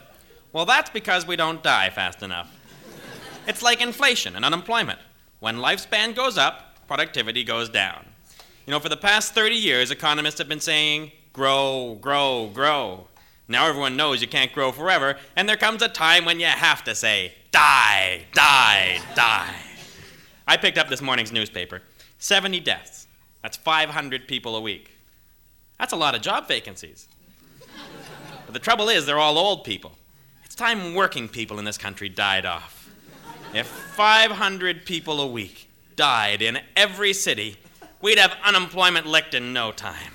Well, 0.52 0.66
that's 0.66 0.90
because 0.90 1.26
we 1.26 1.36
don't 1.36 1.62
die 1.62 1.90
fast 1.90 2.22
enough. 2.22 2.52
It's 3.46 3.62
like 3.62 3.80
inflation 3.82 4.36
and 4.36 4.44
unemployment. 4.44 4.98
When 5.40 5.56
lifespan 5.56 6.14
goes 6.14 6.38
up, 6.38 6.86
productivity 6.86 7.44
goes 7.44 7.68
down. 7.68 8.06
You 8.66 8.70
know, 8.70 8.80
for 8.80 8.88
the 8.88 8.96
past 8.96 9.34
30 9.34 9.54
years, 9.54 9.90
economists 9.90 10.38
have 10.38 10.48
been 10.48 10.60
saying, 10.60 11.12
grow, 11.32 11.98
grow, 12.00 12.50
grow. 12.52 13.08
Now 13.46 13.66
everyone 13.66 13.96
knows 13.96 14.22
you 14.22 14.28
can't 14.28 14.52
grow 14.52 14.72
forever, 14.72 15.16
and 15.36 15.46
there 15.46 15.58
comes 15.58 15.82
a 15.82 15.88
time 15.88 16.24
when 16.24 16.40
you 16.40 16.46
have 16.46 16.82
to 16.84 16.94
say, 16.94 17.34
die, 17.54 18.24
die, 18.32 18.98
die. 19.14 19.54
I 20.46 20.56
picked 20.56 20.76
up 20.76 20.88
this 20.88 21.00
morning's 21.00 21.30
newspaper 21.30 21.82
70 22.18 22.60
deaths. 22.60 23.06
That's 23.42 23.56
500 23.56 24.26
people 24.26 24.56
a 24.56 24.60
week. 24.60 24.90
That's 25.78 25.92
a 25.92 25.96
lot 25.96 26.14
of 26.14 26.22
job 26.22 26.48
vacancies. 26.48 27.06
But 28.44 28.54
the 28.54 28.58
trouble 28.58 28.88
is, 28.88 29.06
they're 29.06 29.18
all 29.18 29.38
old 29.38 29.62
people. 29.64 29.92
It's 30.44 30.54
time 30.54 30.94
working 30.94 31.28
people 31.28 31.58
in 31.58 31.64
this 31.64 31.78
country 31.78 32.08
died 32.08 32.44
off. 32.44 32.90
If 33.52 33.66
500 33.66 34.84
people 34.84 35.20
a 35.20 35.26
week 35.26 35.70
died 35.94 36.42
in 36.42 36.58
every 36.74 37.12
city, 37.12 37.56
we'd 38.00 38.18
have 38.18 38.34
unemployment 38.44 39.06
licked 39.06 39.34
in 39.34 39.52
no 39.52 39.70
time. 39.70 40.12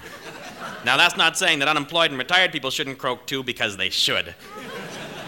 Now, 0.84 0.98
that's 0.98 1.16
not 1.16 1.38
saying 1.38 1.60
that 1.60 1.68
unemployed 1.68 2.12
and 2.12 2.20
retired 2.20 2.52
people 2.52 2.70
shouldn't 2.70 2.98
croak 2.98 3.28
too, 3.28 3.44
because 3.44 3.78
they 3.78 3.90
should. 3.90 4.36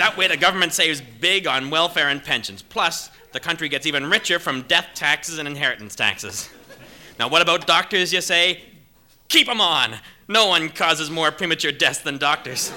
That 0.02 0.18
way, 0.18 0.26
the 0.28 0.36
government 0.36 0.74
saves 0.74 1.00
big 1.00 1.46
on 1.46 1.70
welfare 1.70 2.10
and 2.10 2.24
pensions. 2.24 2.64
Plus, 2.64 3.12
the 3.34 3.40
country 3.40 3.70
gets 3.70 3.86
even 3.86 4.10
richer 4.10 4.40
from 4.40 4.64
death 4.64 4.88
taxes 4.96 5.38
and 5.38 5.48
inheritance 5.48 5.96
taxes. 5.96 6.50
Now, 7.20 7.28
what 7.28 7.44
about 7.44 7.68
doctors, 7.68 8.12
you 8.12 8.20
say? 8.22 8.64
Keep 9.30 9.48
'em 9.48 9.62
on! 9.62 10.00
No 10.28 10.48
one 10.48 10.70
causes 10.70 11.12
more 11.12 11.30
premature 11.30 11.72
deaths 11.72 12.00
than 12.00 12.18
doctors. 12.18 12.72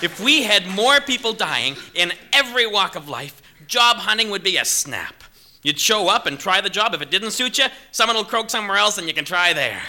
If 0.00 0.20
we 0.20 0.44
had 0.44 0.68
more 0.68 1.00
people 1.00 1.32
dying 1.32 1.74
in 1.94 2.12
every 2.32 2.68
walk 2.68 2.94
of 2.94 3.08
life, 3.08 3.42
job 3.66 3.96
hunting 3.96 4.30
would 4.30 4.44
be 4.44 4.58
a 4.58 4.64
snap. 4.64 5.24
You'd 5.64 5.80
show 5.80 6.08
up 6.08 6.24
and 6.26 6.38
try 6.38 6.60
the 6.60 6.70
job. 6.70 6.94
If 6.94 7.02
it 7.02 7.10
didn't 7.10 7.32
suit 7.32 7.58
you, 7.58 7.66
someone 7.90 8.16
will 8.16 8.24
croak 8.24 8.48
somewhere 8.48 8.76
else 8.76 8.96
and 8.96 9.08
you 9.08 9.12
can 9.12 9.24
try 9.24 9.52
there. 9.52 9.82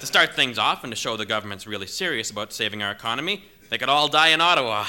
To 0.00 0.06
start 0.06 0.36
things 0.36 0.58
off 0.58 0.84
and 0.84 0.92
to 0.92 0.96
show 0.96 1.16
the 1.16 1.24
government's 1.24 1.66
really 1.66 1.86
serious 1.86 2.30
about 2.30 2.52
saving 2.52 2.82
our 2.82 2.90
economy, 2.90 3.44
they 3.68 3.76
could 3.76 3.88
all 3.88 4.08
die 4.08 4.28
in 4.28 4.40
Ottawa. 4.40 4.84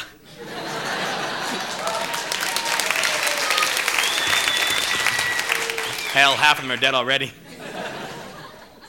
Hell, 6.11 6.35
half 6.35 6.57
of 6.57 6.63
them 6.63 6.71
are 6.71 6.81
dead 6.81 6.93
already. 6.93 7.31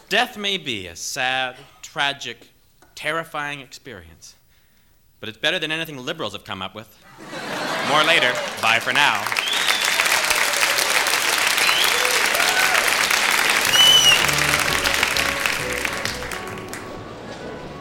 Death 0.09 0.37
may 0.39 0.59
be 0.59 0.87
a 0.87 0.97
sad, 0.97 1.57
tragic, 1.83 2.49
terrifying 2.95 3.61
experience, 3.61 4.37
but 5.19 5.29
it's 5.29 5.39
better 5.39 5.59
than 5.59 5.71
anything 5.71 5.99
liberals 5.99 6.33
have 6.33 6.45
come 6.45 6.63
up 6.63 6.75
with. 6.75 6.97
More 7.89 8.05
later. 8.05 8.33
Bye 8.63 8.79
for 8.81 8.93
now. 8.93 9.23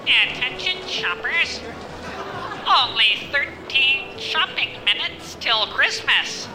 Attention, 0.05 0.87
shoppers. 0.87 1.59
Only 2.69 3.27
13 3.31 4.17
shopping 4.19 4.69
minutes 4.85 5.35
till 5.39 5.65
Christmas. 5.67 6.47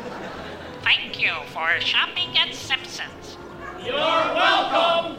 Thank 0.83 1.21
you 1.21 1.33
for 1.53 1.81
shopping 1.81 2.37
at 2.39 2.55
Simpsons. 2.55 3.37
You're 3.85 3.95
welcome. 3.95 5.19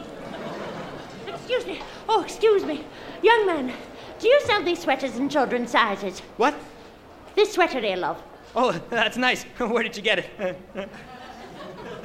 Excuse 1.28 1.66
me. 1.66 1.80
Oh, 2.08 2.22
excuse 2.22 2.64
me. 2.64 2.84
Young 3.22 3.46
man, 3.46 3.72
do 4.18 4.28
you 4.28 4.40
sell 4.46 4.62
these 4.62 4.80
sweaters 4.80 5.16
in 5.16 5.28
children's 5.28 5.70
sizes? 5.70 6.20
What? 6.38 6.54
This 7.34 7.52
sweater 7.52 7.80
here, 7.80 7.96
love. 7.96 8.22
Oh, 8.54 8.72
that's 8.90 9.16
nice. 9.18 9.42
Where 9.58 9.82
did 9.82 9.96
you 9.96 10.02
get 10.02 10.18
it? 10.20 10.58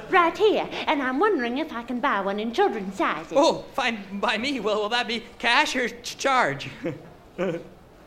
Right 0.09 0.37
here. 0.37 0.67
And 0.87 1.01
I'm 1.01 1.19
wondering 1.19 1.59
if 1.59 1.71
I 1.71 1.83
can 1.83 2.01
buy 2.01 2.19
one 2.19 2.37
in 2.37 2.51
children's 2.51 2.97
sizes. 2.97 3.31
oh, 3.33 3.63
fine 3.73 4.03
by 4.19 4.37
me. 4.37 4.59
Well, 4.59 4.81
will 4.81 4.89
that 4.89 5.07
be 5.07 5.23
cash 5.39 5.73
or 5.73 5.87
ch- 5.87 6.17
charge? 6.17 6.69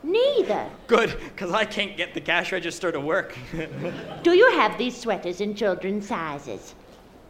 Neither. 0.04 0.68
Good, 0.86 1.18
because 1.18 1.50
I 1.52 1.64
can't 1.64 1.96
get 1.96 2.12
the 2.12 2.20
cash 2.20 2.52
register 2.52 2.92
to 2.92 3.00
work. 3.00 3.34
Do 4.22 4.32
you 4.32 4.50
have 4.52 4.76
these 4.76 4.94
sweaters 4.94 5.40
in 5.40 5.54
children's 5.54 6.06
sizes? 6.06 6.74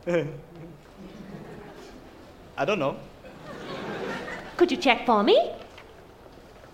I 0.07 0.27
don't 2.65 2.81
know. 2.81 2.97
Could 4.57 4.73
you 4.73 4.77
check 4.77 5.07
for 5.07 5.23
me? 5.23 5.53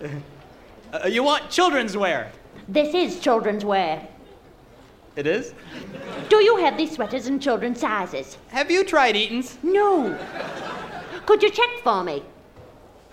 Uh, 0.01 1.07
you 1.07 1.23
want 1.23 1.51
children's 1.51 1.95
wear? 1.95 2.33
This 2.67 2.95
is 2.95 3.21
children's 3.21 3.65
wear. 3.65 4.09
It 5.17 5.27
is? 5.27 5.53
Do 6.31 6.43
you 6.43 6.57
have 6.57 6.79
these 6.79 6.93
sweaters 6.93 7.27
in 7.27 7.39
children's 7.41 7.81
sizes? 7.81 8.39
Have 8.49 8.71
you 8.71 8.85
tried 8.85 9.17
Eaton's? 9.17 9.59
No. 9.63 10.19
Could 11.27 11.43
you 11.43 11.51
check 11.51 11.69
for 11.85 12.03
me? 12.03 12.23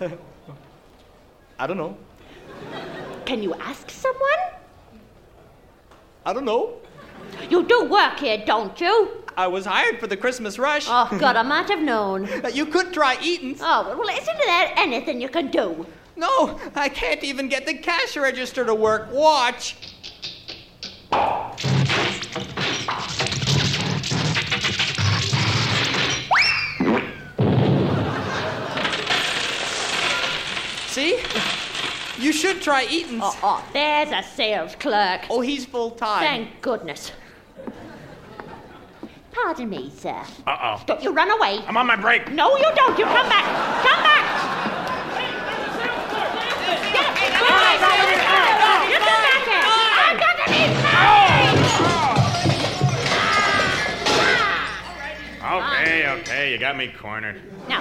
I 1.58 1.66
don't 1.66 1.76
know. 1.76 1.98
Can 3.28 3.42
you 3.42 3.52
ask 3.52 3.90
someone? 3.90 4.40
I 6.24 6.32
don't 6.32 6.46
know. 6.46 6.78
You 7.50 7.62
do 7.62 7.84
work 7.84 8.20
here, 8.20 8.42
don't 8.46 8.80
you? 8.80 9.22
I 9.36 9.46
was 9.46 9.66
hired 9.66 10.00
for 10.00 10.06
the 10.06 10.16
Christmas 10.16 10.58
rush. 10.58 10.86
Oh, 10.88 11.14
God, 11.20 11.36
I 11.36 11.42
might 11.42 11.68
have 11.68 11.82
known. 11.82 12.26
You 12.54 12.64
could 12.64 12.90
try 12.90 13.18
Eaton's. 13.20 13.60
Oh, 13.60 13.94
well, 13.98 14.08
isn't 14.08 14.38
there 14.46 14.72
anything 14.76 15.20
you 15.20 15.28
can 15.28 15.50
do? 15.50 15.84
No, 16.16 16.58
I 16.74 16.88
can't 16.88 17.22
even 17.22 17.50
get 17.50 17.66
the 17.66 17.74
cash 17.74 18.16
register 18.16 18.64
to 18.64 18.74
work. 18.74 19.12
Watch. 19.12 19.76
See? 30.86 31.57
You 32.18 32.32
should 32.32 32.60
try 32.60 32.84
Eaton's. 32.90 33.22
Oh, 33.22 33.28
uh-uh. 33.28 33.62
oh, 33.62 33.64
there's 33.72 34.10
a 34.10 34.22
sales 34.28 34.74
clerk. 34.74 35.20
Oh, 35.30 35.40
he's 35.40 35.64
full 35.64 35.92
time. 35.92 36.20
Thank 36.20 36.60
goodness. 36.60 37.12
Pardon 39.30 39.70
me, 39.70 39.92
sir. 39.96 40.20
Uh-oh. 40.44 40.82
Don't 40.86 41.00
you 41.02 41.12
run 41.12 41.30
away. 41.30 41.60
I'm 41.66 41.76
on 41.76 41.86
my 41.86 41.94
break. 41.94 42.32
No, 42.32 42.56
you 42.56 42.70
don't. 42.74 42.98
You 42.98 43.04
come 43.04 43.28
back. 43.28 43.44
Come 43.86 44.02
back. 44.02 44.24
Get, 46.92 47.14
get 47.14 47.40
right, 47.40 47.78
right, 47.80 48.90
You 48.90 48.98
come 48.98 49.22
back 49.22 49.44
here. 49.46 49.62
I've 50.02 50.18
got 50.18 50.34
to 50.42 50.50
be 50.50 50.66
Okay, 55.48 56.08
okay, 56.20 56.52
you 56.52 56.58
got 56.58 56.76
me 56.76 56.88
cornered. 56.88 57.40
Now, 57.68 57.80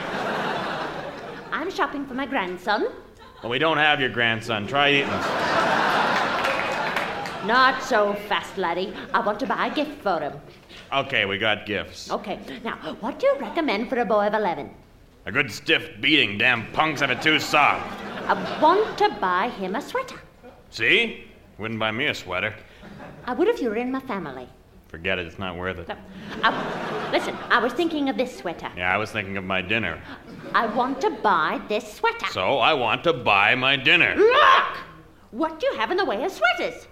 I'm 1.52 1.72
shopping 1.72 2.06
for 2.06 2.14
my 2.14 2.28
grandson. 2.28 2.88
Well, 3.42 3.52
we 3.52 3.60
don't 3.60 3.78
have 3.78 4.00
your 4.00 4.10
grandson. 4.10 4.66
Try 4.66 4.94
Eaton's. 4.94 5.26
Not 7.46 7.84
so 7.84 8.14
fast, 8.28 8.58
laddie. 8.58 8.94
I 9.14 9.20
want 9.20 9.40
to 9.42 9.46
buy 9.46 9.68
a 9.68 9.74
gift 9.74 10.02
for 10.02 10.20
him. 10.20 10.34
Okay, 10.92 11.26
we 11.26 11.38
got 11.38 11.66
gifts. 11.66 12.10
Okay, 12.10 12.40
now, 12.64 12.76
what 13.00 13.20
do 13.20 13.28
you 13.28 13.38
recommend 13.40 13.90
for 13.90 14.00
a 14.00 14.06
boy 14.06 14.26
of 14.28 14.34
11? 14.34 14.70
A 15.28 15.32
good 15.32 15.52
stiff 15.52 16.02
beating. 16.02 16.38
Damn 16.38 16.66
punks 16.72 17.02
have 17.02 17.12
it 17.12 17.22
too 17.22 17.40
soft. 17.40 17.86
I 18.28 18.60
want 18.62 18.98
to 18.98 19.10
buy 19.22 19.50
him 19.50 19.76
a 19.76 19.82
sweater. 19.82 20.20
See? 20.72 21.26
Wouldn't 21.60 21.80
buy 21.80 21.92
me 21.92 22.08
a 22.08 22.16
sweater. 22.16 22.56
I 23.26 23.34
would 23.34 23.48
if 23.48 23.62
you 23.62 23.70
were 23.70 23.76
in 23.76 23.92
my 23.92 24.00
family. 24.00 24.48
Forget 24.88 25.20
it, 25.20 25.28
it's 25.28 25.38
not 25.38 25.58
worth 25.58 25.78
it. 25.80 25.98
I, 26.44 27.10
listen, 27.12 27.36
I 27.50 27.60
was 27.60 27.74
thinking 27.74 28.10
of 28.10 28.18
this 28.18 28.36
sweater. 28.38 28.72
Yeah, 28.76 28.94
I 28.94 28.98
was 28.98 29.12
thinking 29.12 29.38
of 29.38 29.44
my 29.44 29.62
dinner. 29.62 30.02
I 30.54 30.66
want 30.68 31.02
to 31.02 31.10
buy 31.10 31.62
this 31.70 31.94
sweater. 31.94 32.28
So 32.32 32.60
I 32.60 32.74
want 32.74 33.04
to 33.04 33.14
buy 33.14 33.56
my 33.56 33.76
dinner. 33.76 34.16
Look! 34.16 34.78
What 35.32 35.60
do 35.60 35.68
you 35.68 35.76
have 35.76 35.92
in 35.92 35.98
the 35.98 36.06
way 36.06 36.24
of 36.24 36.32
sweaters? 36.32 36.88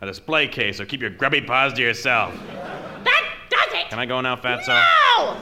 A 0.00 0.06
display 0.06 0.48
case, 0.48 0.78
so 0.78 0.84
keep 0.84 1.00
your 1.00 1.10
grubby 1.10 1.40
paws 1.40 1.72
to 1.74 1.82
yourself. 1.82 2.34
That 3.04 3.24
does 3.48 3.80
it! 3.80 3.88
Can 3.90 3.98
I 3.98 4.06
go 4.06 4.20
now, 4.20 4.36
fatso? 4.36 4.68
No! 4.68 5.36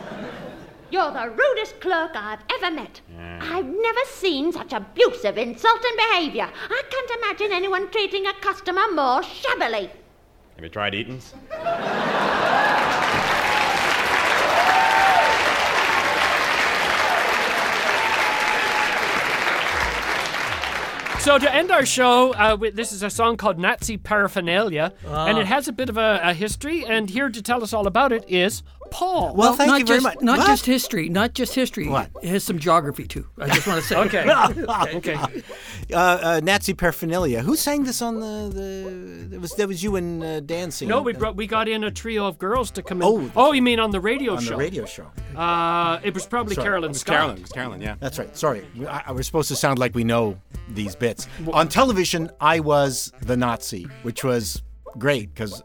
You're 0.91 1.11
the 1.11 1.29
rudest 1.31 1.81
clerk 1.81 2.13
I've 2.15 2.39
ever 2.53 2.75
met. 2.75 3.01
Yeah. 3.13 3.41
I've 3.43 3.67
never 3.67 4.01
seen 4.07 4.53
such 4.53 4.73
abusive, 4.73 5.39
insulting 5.39 5.97
behavior. 5.97 6.49
I 6.71 6.83
can't 6.89 7.11
imagine 7.23 7.53
anyone 7.53 7.91
treating 7.91 8.27
a 8.27 8.35
customer 8.35 8.93
more 8.93 9.23
shabbily. 9.23 9.91
Have 10.55 10.63
you 10.63 10.69
tried 10.69 10.95
Eaton's? 10.95 11.35
So 21.25 21.39
to 21.39 21.55
end 21.55 21.71
our 21.71 21.87
show, 21.87 22.35
uh, 22.35 22.55
with, 22.61 22.77
this 22.77 22.93
is 22.93 23.03
a 23.03 23.09
song 23.09 23.39
called 23.39 23.59
Nazi 23.59 23.97
Paraphernalia, 23.97 24.93
Ah. 25.09 25.25
and 25.27 25.39
it 25.39 25.47
has 25.47 25.67
a 25.69 25.73
bit 25.73 25.89
of 25.89 25.97
a, 25.97 26.21
a 26.23 26.35
history. 26.35 26.85
And 26.85 27.09
here 27.09 27.31
to 27.31 27.41
tell 27.41 27.63
us 27.63 27.73
all 27.73 27.87
about 27.87 28.13
it 28.13 28.27
is 28.29 28.63
Paul. 28.95 29.35
not 29.37 29.87
just, 29.87 30.23
Not 30.23 30.47
just 30.47 30.65
history, 30.65 31.09
not 31.09 31.35
just 31.35 31.53
history. 31.53 31.89
What? 31.89 32.11
It 32.23 32.29
has 32.29 32.45
some 32.45 32.61
geography 32.61 33.09
too. 33.09 33.27
I 33.39 33.49
just 33.49 33.67
want 33.67 33.83
to 33.83 33.87
say. 33.87 33.97
Okay. 34.05 34.97
okay. 34.97 35.43
Uh, 35.93 35.97
uh, 35.97 36.41
Nazi 36.43 36.73
paraphernalia. 36.73 37.43
Who 37.43 37.57
sang 37.57 37.85
this 37.85 38.01
on 38.01 38.19
the 38.21 38.49
the? 38.49 39.27
That 39.29 39.41
was 39.41 39.53
that 39.57 39.69
was 39.69 39.83
you 39.83 39.97
and 39.97 40.25
uh, 40.25 40.41
Dan 40.41 40.71
singing. 40.71 40.91
No, 40.91 41.03
we 41.03 41.13
brought 41.13 41.37
we 41.37 41.47
got 41.47 41.69
in 41.69 41.85
a 41.85 41.91
trio 41.91 42.27
of 42.27 42.39
girls 42.39 42.71
to 42.73 42.83
come 42.83 43.03
in. 43.03 43.07
Oh. 43.07 43.31
oh, 43.37 43.53
you 43.53 43.61
mean 43.61 43.79
on 43.79 43.91
the 43.91 44.01
radio 44.01 44.35
on 44.35 44.43
show? 44.43 44.51
the 44.51 44.57
radio 44.57 44.87
show. 44.87 45.11
Uh, 45.37 46.01
it 46.03 46.15
was 46.15 46.25
probably 46.27 46.55
Sorry. 46.55 46.65
Carolyn 46.65 46.89
It 46.91 46.95
was 46.95 47.01
Scott. 47.01 47.17
Carolyn. 47.17 47.37
It 47.37 47.43
was 47.43 47.53
Carolyn, 47.53 47.81
yeah. 47.83 47.97
That's 48.01 48.19
right. 48.19 48.35
Sorry, 48.35 48.65
I, 48.89 49.03
I, 49.07 49.13
we're 49.13 49.23
supposed 49.23 49.49
to 49.49 49.57
sound 49.57 49.79
like 49.79 49.95
we 49.95 50.05
know 50.05 50.41
these 50.71 50.97
bits. 50.97 51.29
On 51.53 51.69
television, 51.69 52.31
I 52.41 52.61
was 52.61 53.13
the 53.21 53.37
Nazi, 53.37 53.87
which 54.05 54.25
was 54.25 54.63
great 54.97 55.35
because 55.35 55.63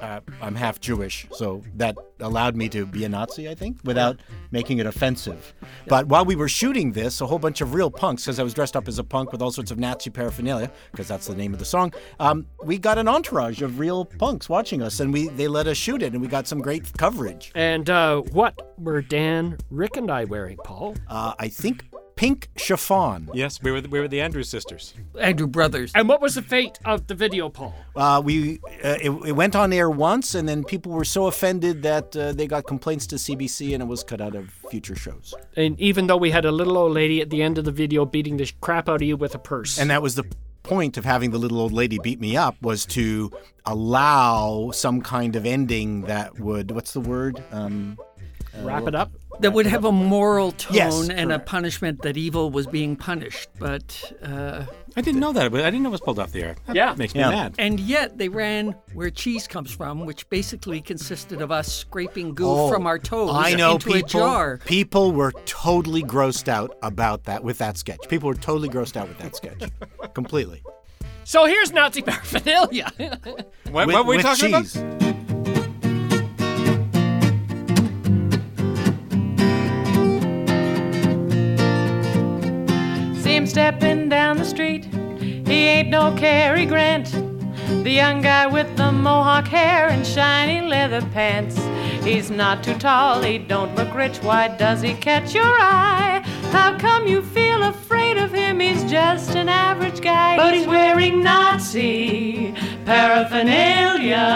uh, 0.00 0.20
I'm 0.40 0.54
half 0.54 0.80
Jewish, 0.80 1.26
so 1.32 1.62
that 1.76 1.96
allowed 2.20 2.56
me 2.56 2.68
to 2.70 2.86
be 2.86 3.04
a 3.04 3.08
Nazi, 3.08 3.48
I 3.48 3.54
think, 3.54 3.78
without 3.84 4.20
making 4.50 4.78
it 4.78 4.86
offensive. 4.86 5.54
But 5.86 6.06
while 6.06 6.24
we 6.24 6.36
were 6.36 6.48
shooting 6.48 6.92
this, 6.92 7.20
a 7.20 7.26
whole 7.26 7.38
bunch 7.38 7.60
of 7.60 7.74
real 7.74 7.90
punks, 7.90 8.24
because 8.24 8.38
I 8.38 8.42
was 8.42 8.54
dressed 8.54 8.76
up 8.76 8.88
as 8.88 8.98
a 8.98 9.04
punk 9.04 9.32
with 9.32 9.42
all 9.42 9.50
sorts 9.50 9.70
of 9.70 9.78
Nazi 9.78 10.10
paraphernalia, 10.10 10.70
because 10.90 11.08
that's 11.08 11.26
the 11.26 11.34
name 11.34 11.52
of 11.52 11.58
the 11.58 11.64
song, 11.64 11.92
um, 12.18 12.46
we 12.64 12.78
got 12.78 12.98
an 12.98 13.08
entourage 13.08 13.62
of 13.62 13.78
real 13.78 14.04
punks 14.04 14.48
watching 14.48 14.82
us, 14.82 15.00
and 15.00 15.12
we 15.12 15.28
they 15.28 15.48
let 15.48 15.66
us 15.66 15.76
shoot 15.76 16.02
it, 16.02 16.12
and 16.12 16.20
we 16.20 16.28
got 16.28 16.46
some 16.46 16.60
great 16.60 16.92
coverage. 16.96 17.52
And 17.54 17.88
uh, 17.88 18.22
what 18.32 18.74
were 18.78 19.02
Dan, 19.02 19.58
Rick, 19.70 19.96
and 19.96 20.10
I 20.10 20.24
wearing, 20.24 20.58
Paul? 20.64 20.96
Uh, 21.08 21.34
I 21.38 21.48
think 21.48 21.84
pink 22.20 22.50
chiffon. 22.54 23.30
Yes, 23.32 23.62
we 23.62 23.70
were 23.70 23.80
the, 23.80 23.88
we 23.88 23.98
were 23.98 24.06
the 24.06 24.20
Andrews 24.20 24.50
sisters. 24.50 24.92
Andrew 25.18 25.46
Brothers. 25.46 25.90
And 25.94 26.06
what 26.06 26.20
was 26.20 26.34
the 26.34 26.42
fate 26.42 26.78
of 26.84 27.06
the 27.06 27.14
video, 27.14 27.48
Paul? 27.48 27.74
Uh, 27.96 28.20
we 28.22 28.60
uh, 28.84 28.98
it, 29.02 29.10
it 29.28 29.32
went 29.32 29.56
on 29.56 29.72
air 29.72 29.88
once, 29.88 30.34
and 30.34 30.46
then 30.46 30.62
people 30.62 30.92
were 30.92 31.06
so 31.06 31.28
offended 31.28 31.82
that 31.82 32.14
uh, 32.14 32.32
they 32.32 32.46
got 32.46 32.66
complaints 32.66 33.06
to 33.06 33.16
CBC, 33.16 33.72
and 33.72 33.82
it 33.82 33.86
was 33.86 34.04
cut 34.04 34.20
out 34.20 34.34
of 34.34 34.50
future 34.70 34.94
shows. 34.94 35.34
And 35.56 35.80
even 35.80 36.08
though 36.08 36.18
we 36.18 36.30
had 36.30 36.44
a 36.44 36.52
little 36.52 36.76
old 36.76 36.92
lady 36.92 37.22
at 37.22 37.30
the 37.30 37.42
end 37.42 37.56
of 37.56 37.64
the 37.64 37.72
video 37.72 38.04
beating 38.04 38.36
the 38.36 38.52
crap 38.60 38.90
out 38.90 38.96
of 38.96 39.02
you 39.02 39.16
with 39.16 39.34
a 39.34 39.38
purse. 39.38 39.78
And 39.78 39.88
that 39.88 40.02
was 40.02 40.14
the 40.14 40.24
point 40.62 40.98
of 40.98 41.06
having 41.06 41.30
the 41.30 41.38
little 41.38 41.58
old 41.58 41.72
lady 41.72 41.98
beat 41.98 42.20
me 42.20 42.36
up 42.36 42.54
was 42.60 42.84
to 42.84 43.32
allow 43.64 44.70
some 44.72 45.00
kind 45.00 45.36
of 45.36 45.46
ending 45.46 46.02
that 46.02 46.38
would 46.38 46.70
what's 46.70 46.92
the 46.92 47.00
word 47.00 47.42
um, 47.50 47.96
Wrap 48.62 48.86
it 48.86 48.94
up. 48.94 49.10
That 49.40 49.52
would 49.54 49.66
have 49.66 49.84
a 49.86 49.92
moral 49.92 50.52
tone 50.52 50.76
Yes, 50.76 51.08
and 51.08 51.32
a 51.32 51.38
punishment 51.38 52.02
that 52.02 52.18
evil 52.18 52.50
was 52.50 52.66
being 52.66 52.94
punished. 52.94 53.48
But 53.58 54.12
uh, 54.22 54.66
I 54.96 55.00
didn't 55.00 55.20
know 55.20 55.32
that. 55.32 55.50
but 55.50 55.62
I 55.62 55.70
didn't 55.70 55.82
know 55.82 55.88
it 55.88 55.92
was 55.92 56.00
pulled 56.02 56.18
off 56.18 56.32
the 56.32 56.42
air. 56.42 56.56
That 56.66 56.76
Yeah. 56.76 56.94
makes 56.98 57.14
me 57.14 57.20
Yeah. 57.20 57.30
mad. 57.30 57.54
and 57.58 57.80
yet 57.80 58.18
they 58.18 58.28
ran 58.28 58.74
where 58.92 59.08
cheese 59.08 59.46
comes 59.48 59.70
from, 59.70 60.04
which 60.04 60.28
basically 60.28 60.82
consisted 60.82 61.40
of 61.40 61.50
us 61.50 61.72
scraping 61.72 62.34
goo 62.34 62.50
Oh, 62.50 62.68
from 62.70 62.86
our 62.86 62.98
toes 62.98 63.30
I 63.32 63.54
know 63.54 63.72
into 63.74 63.86
people. 63.86 64.00
a 64.20 64.24
jar. 64.24 64.58
People 64.66 65.12
were 65.12 65.32
totally 65.46 66.02
grossed 66.02 66.48
out 66.48 66.76
about 66.82 67.24
that 67.24 67.42
with 67.42 67.56
that 67.58 67.78
sketch. 67.78 68.00
People 68.10 68.28
were 68.28 68.34
totally 68.34 68.68
grossed 68.68 68.96
out 68.98 69.08
with 69.08 69.18
that 69.20 69.36
sketch, 69.36 69.70
completely. 70.14 70.62
So 71.24 71.46
here's 71.46 71.72
Nazi 71.72 72.02
paraphernalia. 72.10 72.90
What, 73.70 73.86
with, 73.86 73.94
what 73.94 74.04
were 74.04 74.10
we 74.10 74.16
with 74.16 74.26
talking 74.26 74.52
cheese. 74.52 75.29
Stepping 83.50 84.08
down 84.08 84.36
the 84.38 84.44
street. 84.44 84.84
He 85.20 85.66
ain't 85.66 85.88
no 85.88 86.14
Cary 86.16 86.64
Grant. 86.66 87.10
The 87.82 87.90
young 87.90 88.22
guy 88.22 88.46
with 88.46 88.76
the 88.76 88.92
mohawk 88.92 89.48
hair 89.48 89.88
and 89.88 90.06
shiny 90.06 90.68
leather 90.68 91.02
pants. 91.12 91.58
He's 92.04 92.30
not 92.30 92.62
too 92.62 92.78
tall, 92.78 93.20
he 93.22 93.38
don't 93.38 93.74
look 93.74 93.92
rich. 93.92 94.18
Why 94.18 94.46
does 94.56 94.82
he 94.82 94.94
catch 94.94 95.34
your 95.34 95.42
eye? 95.44 96.22
How 96.52 96.78
come 96.78 97.08
you 97.08 97.22
feel 97.22 97.64
afraid 97.64 98.18
of 98.18 98.32
him? 98.32 98.60
He's 98.60 98.84
just 98.84 99.34
an 99.34 99.48
average 99.48 100.00
guy. 100.00 100.36
But 100.36 100.54
he's 100.54 100.68
wearing 100.68 101.20
Nazi 101.24 102.54
paraphernalia. 102.84 104.28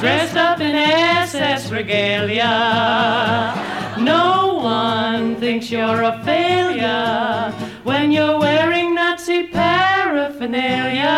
Dressed 0.00 0.36
up 0.36 0.58
in 0.58 0.74
SS 0.74 1.70
regalia. 1.70 3.54
No 4.00 4.41
one 4.62 5.34
thinks 5.36 5.70
you're 5.70 6.02
a 6.02 6.22
failure 6.24 7.52
when 7.82 8.10
you're 8.12 8.38
wearing 8.38 8.94
Nazi 8.94 9.48
paraphernalia. 9.48 11.10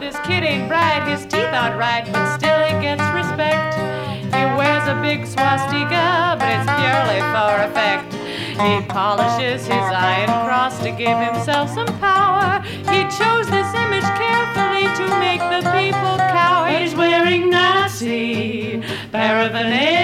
This 0.00 0.18
kid 0.20 0.42
ain't 0.42 0.66
bright, 0.68 1.06
his 1.06 1.26
teeth 1.26 1.52
aren't 1.52 1.78
right, 1.78 2.10
but 2.10 2.36
still 2.36 2.58
he 2.64 2.72
gets 2.80 3.02
respect. 3.12 3.74
He 4.34 4.44
wears 4.56 4.88
a 4.88 4.94
big 5.02 5.26
swastika, 5.26 6.36
but 6.38 6.48
it's 6.48 6.70
purely 6.80 7.20
for 7.34 7.60
effect. 7.68 8.14
He 8.60 8.80
polishes 8.88 9.66
his 9.66 9.72
iron 9.72 10.30
cross 10.46 10.78
to 10.80 10.90
give 10.92 11.18
himself 11.18 11.68
some 11.70 11.92
power. 11.98 12.60
He 12.88 13.04
chose 13.20 13.46
this 13.48 13.74
image 13.74 14.08
carefully 14.16 14.88
to 15.00 15.06
make 15.20 15.40
the 15.52 15.62
people 15.76 16.16
cower. 16.32 16.68
He's 16.68 16.94
wearing 16.94 17.50
Nazi 17.50 18.80
paraphernalia, 19.12 19.99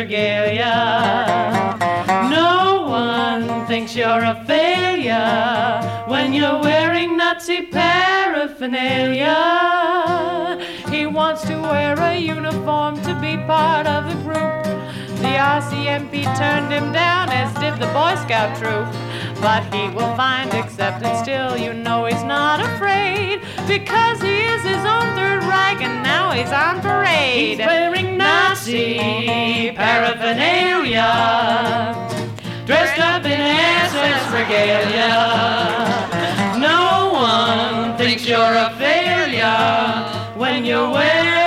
regalia. 0.00 1.76
No 2.30 2.86
one 2.88 3.66
thinks 3.66 3.94
you're 3.94 4.24
a 4.34 4.42
failure 4.46 5.82
when 6.06 6.32
you're 6.32 6.60
wearing 6.60 7.18
Nazi 7.18 7.66
paraphernalia. 7.66 9.36
He 10.88 11.04
wants 11.06 11.42
to 11.42 11.56
wear 11.60 11.94
a 11.98 12.16
uniform 12.18 12.96
to 13.02 13.14
be 13.20 13.36
part 13.46 13.86
of 13.86 14.08
the 14.10 14.16
group. 14.24 14.64
The 15.24 15.34
RCMP 15.56 16.24
turned 16.38 16.72
him 16.72 16.92
down, 16.92 17.28
as 17.28 17.52
did 17.62 17.74
the 17.78 17.90
Boy 17.92 18.14
Scout 18.24 18.56
troop. 18.58 18.88
But 19.40 19.62
he 19.74 19.88
will 19.88 20.14
find 20.16 20.52
acceptance 20.52 21.20
still, 21.20 21.56
you 21.56 21.72
know 21.72 22.04
he's 22.04 22.22
not 22.24 22.60
afraid. 22.60 23.40
Because 23.66 24.20
he 24.20 24.42
is 24.42 24.62
his 24.62 24.84
own 24.84 25.06
Third 25.16 25.42
Reich, 25.44 25.80
and 25.80 26.02
now 26.02 26.30
he's 26.30 26.52
on 26.52 26.80
parade. 26.82 27.58
He's 27.58 27.66
wearing 27.66 28.18
Nazi 28.18 29.72
paraphernalia, 29.74 31.08
dressed 32.66 33.00
up 33.00 33.24
in 33.24 33.40
SS 33.40 34.30
regalia. 34.30 35.10
No 36.58 37.10
one 37.14 37.96
thinks 37.96 38.26
you're 38.26 38.38
a 38.38 38.74
failure 38.76 40.36
when 40.36 40.66
you're 40.66 40.90
wearing 40.90 41.39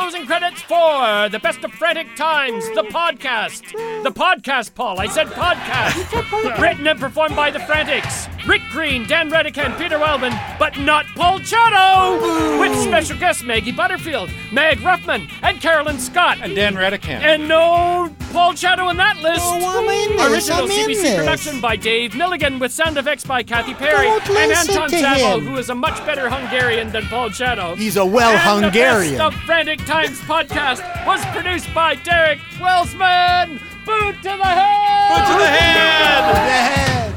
closing 0.00 0.24
credits 0.24 0.62
for 0.62 1.28
the 1.28 1.38
best 1.42 1.62
of 1.62 1.70
frantic 1.72 2.06
times, 2.16 2.64
the 2.70 2.82
podcast. 2.84 3.70
The 4.02 4.10
podcast, 4.10 4.74
Paul. 4.74 4.98
I 4.98 5.06
said 5.06 5.26
podcast. 5.26 6.58
Written 6.58 6.86
and 6.86 6.98
performed 6.98 7.36
by 7.36 7.50
the 7.50 7.60
Frantics. 7.60 8.29
Rick 8.46 8.62
Green, 8.70 9.06
Dan 9.06 9.30
Redican, 9.30 9.76
Peter 9.78 9.98
Wildman, 9.98 10.32
but 10.58 10.78
not 10.78 11.06
Paul 11.14 11.38
Chato. 11.40 12.58
With 12.60 12.76
special 12.80 13.18
guests 13.18 13.42
Maggie 13.42 13.72
Butterfield, 13.72 14.30
Mag 14.52 14.78
Ruffman, 14.78 15.30
and 15.42 15.60
Carolyn 15.60 15.98
Scott. 15.98 16.38
And 16.40 16.54
Dan 16.54 16.74
Redican. 16.74 17.20
And 17.20 17.46
no 17.48 18.10
Paul 18.32 18.54
Chato 18.54 18.88
in 18.88 18.96
that 18.96 19.18
list. 19.18 19.40
Oh, 19.42 19.78
I'm 19.78 20.10
in 20.10 20.16
this. 20.16 20.32
Original 20.50 20.64
I'm 20.64 20.70
in 20.70 20.88
CBC 20.88 21.02
this. 21.02 21.16
production 21.16 21.60
by 21.60 21.76
Dave 21.76 22.14
Milligan 22.14 22.58
with 22.58 22.72
sound 22.72 22.96
effects 22.96 23.24
by 23.24 23.42
Kathy 23.42 23.74
Perry 23.74 24.06
Don't 24.06 24.28
and 24.30 24.48
listen 24.48 24.74
Anton 24.74 24.90
to 24.90 24.98
Sabo, 25.00 25.38
him. 25.38 25.46
who 25.46 25.56
is 25.56 25.68
a 25.70 25.74
much 25.74 25.98
better 26.06 26.30
Hungarian 26.30 26.90
than 26.90 27.02
Paul 27.04 27.30
Chato. 27.30 27.74
He's 27.74 27.96
a 27.96 28.04
well 28.06 28.30
And 28.30 28.64
the 28.64 28.68
Hungarian. 28.68 29.18
Best 29.18 29.34
of 29.34 29.40
Frantic 29.42 29.84
Times 29.84 30.18
podcast 30.20 30.82
was 31.06 31.24
produced 31.26 31.72
by 31.74 31.94
Derek 31.96 32.38
Wellsman. 32.60 33.60
Boot 33.84 34.16
to 34.16 34.22
the 34.22 34.44
head. 34.44 35.18
Boot 35.18 35.32
to 35.32 35.38
the 35.38 35.46
head. 35.48 37.09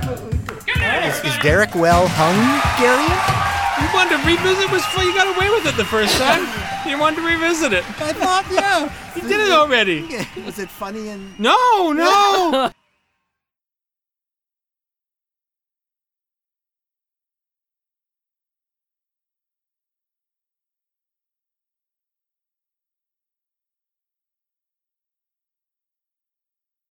Is, 1.02 1.24
is 1.24 1.38
Derek 1.40 1.74
well 1.76 2.06
Hungarian? 2.08 3.10
You 3.82 3.90
wanted 3.94 4.18
to 4.18 4.28
revisit 4.28 4.72
was 4.72 4.86
fun. 4.86 5.06
You 5.08 5.14
got 5.14 5.36
away 5.36 5.50
with 5.50 5.66
it 5.66 5.76
the 5.76 5.86
first 5.86 6.16
time. 6.18 6.46
you 6.88 7.00
wanted 7.00 7.18
to 7.18 7.26
revisit 7.26 7.74
it. 7.74 7.84
I 8.00 8.14
thought, 8.14 8.46
yeah. 8.52 8.92
You 9.16 9.22
did 9.22 9.40
it 9.42 9.52
already. 9.52 10.02
Was 10.46 10.58
it 10.58 10.70
funny 10.70 11.10
and 11.10 11.40
No, 11.40 11.92
no. 11.92 12.72